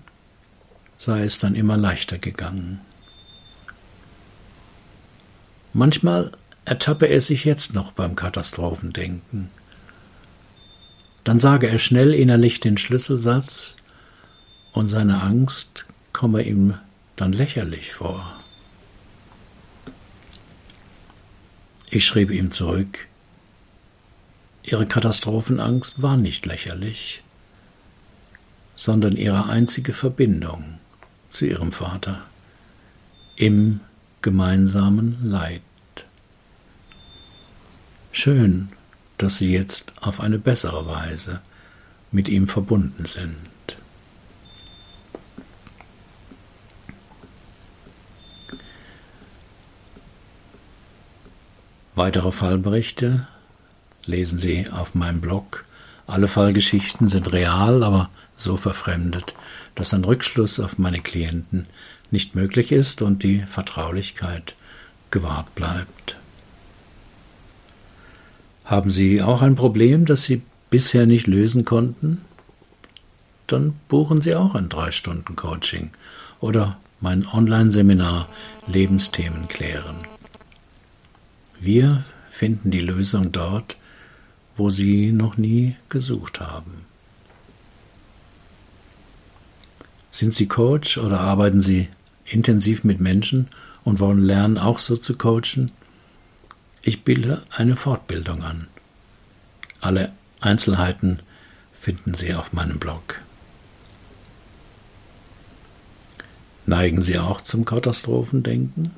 sei 0.96 1.22
es 1.22 1.38
dann 1.38 1.55
immer 1.55 1.76
leichter 1.76 2.18
gegangen. 2.18 2.80
Manchmal 5.72 6.32
ertappe 6.64 7.07
er 7.07 7.20
sich 7.20 7.44
jetzt 7.44 7.74
noch 7.74 7.92
beim 7.92 8.14
Katastrophendenken. 8.14 9.50
Dann 11.24 11.38
sage 11.38 11.68
er 11.68 11.78
schnell 11.78 12.14
innerlich 12.14 12.61
den 12.61 12.78
Schlüsselsatz 12.78 13.76
und 14.72 14.86
seine 14.86 15.20
Angst 15.20 15.86
komme 16.12 16.42
ihm 16.42 16.74
dann 17.16 17.32
lächerlich 17.32 17.92
vor. 17.92 18.38
Ich 21.90 22.05
schrieb 22.05 22.30
ihm 22.30 22.50
zurück, 22.50 23.09
Ihre 24.67 24.87
Katastrophenangst 24.87 26.01
war 26.01 26.17
nicht 26.17 26.47
lächerlich, 26.47 27.23
sondern 28.75 29.15
ihre 29.15 29.45
einzige 29.45 29.93
Verbindung 29.93 30.79
zu 31.29 31.45
ihrem 31.45 31.71
Vater 31.71 32.23
im 33.37 33.81
gemeinsamen 34.23 35.19
Leid. 35.23 35.61
Schön, 38.11 38.71
dass 39.19 39.37
sie 39.37 39.53
jetzt 39.53 39.93
auf 40.01 40.21
eine 40.21 40.39
bessere 40.39 40.87
Weise 40.87 41.43
mit 42.11 42.31
ihm 42.31 42.47
verbunden 42.47 43.05
sind. 43.05 43.37
Weitere 51.95 52.33
Fallberichte 52.33 53.29
lesen 54.07 54.38
Sie 54.38 54.68
auf 54.70 54.94
meinem 54.94 55.20
Blog. 55.20 55.64
Alle 56.07 56.28
Fallgeschichten 56.28 57.09
sind 57.09 57.32
real, 57.32 57.82
aber 57.82 58.11
so 58.36 58.57
verfremdet, 58.57 59.34
dass 59.74 59.94
ein 59.94 60.05
Rückschluss 60.05 60.61
auf 60.61 60.78
meine 60.78 61.00
Klienten 61.00 61.66
nicht 62.11 62.34
möglich 62.34 62.72
ist 62.72 63.02
und 63.02 63.22
die 63.22 63.40
Vertraulichkeit 63.40 64.55
gewahrt 65.11 65.55
bleibt. 65.55 66.16
Haben 68.64 68.90
Sie 68.90 69.22
auch 69.22 69.42
ein 69.42 69.55
Problem, 69.55 70.05
das 70.07 70.24
Sie 70.24 70.42
bisher 70.70 71.07
nicht 71.07 71.26
lösen 71.26 71.64
konnten? 71.64 72.22
Dann 73.46 73.74
buchen 73.88 74.20
Sie 74.20 74.34
auch 74.34 74.55
ein 74.55 74.68
3-Stunden-Coaching 74.68 75.90
oder 76.40 76.78
mein 77.00 77.26
Online-Seminar 77.26 78.28
Lebensthemen 78.66 79.48
klären. 79.48 79.96
Wir 81.61 82.05
finden 82.30 82.70
die 82.70 82.80
Lösung 82.80 83.32
dort, 83.32 83.76
wo 84.57 84.70
Sie 84.70 85.12
noch 85.12 85.36
nie 85.36 85.76
gesucht 85.88 86.40
haben. 86.40 86.84
Sind 90.11 90.32
Sie 90.32 90.46
Coach 90.46 90.96
oder 90.98 91.20
arbeiten 91.20 91.61
Sie 91.61 91.88
intensiv 92.24 92.84
mit 92.84 93.00
Menschen 93.00 93.48
und 93.82 94.00
wollen 94.00 94.22
lernen, 94.22 94.59
auch 94.59 94.78
so 94.78 94.96
zu 94.96 95.16
coachen? 95.16 95.72
Ich 96.82 97.02
bilde 97.02 97.42
eine 97.50 97.76
Fortbildung 97.76 98.44
an. 98.44 98.68
Alle 99.80 100.12
Einzelheiten 100.40 101.18
finden 101.72 102.14
Sie 102.14 102.34
auf 102.34 102.52
meinem 102.52 102.78
Blog. 102.78 103.20
Neigen 106.66 107.02
Sie 107.02 107.18
auch 107.18 107.40
zum 107.40 107.64
Katastrophendenken? 107.64 108.92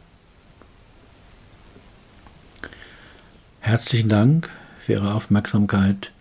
Herzlichen 3.61 4.09
Dank 4.09 4.51
für 4.87 4.93
Ihre 4.93 5.15
Aufmerksamkeit. 5.15 6.13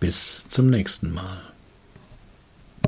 Bis 0.00 0.48
zum 0.48 0.66
nächsten 0.66 1.14
Mal. 1.14 1.40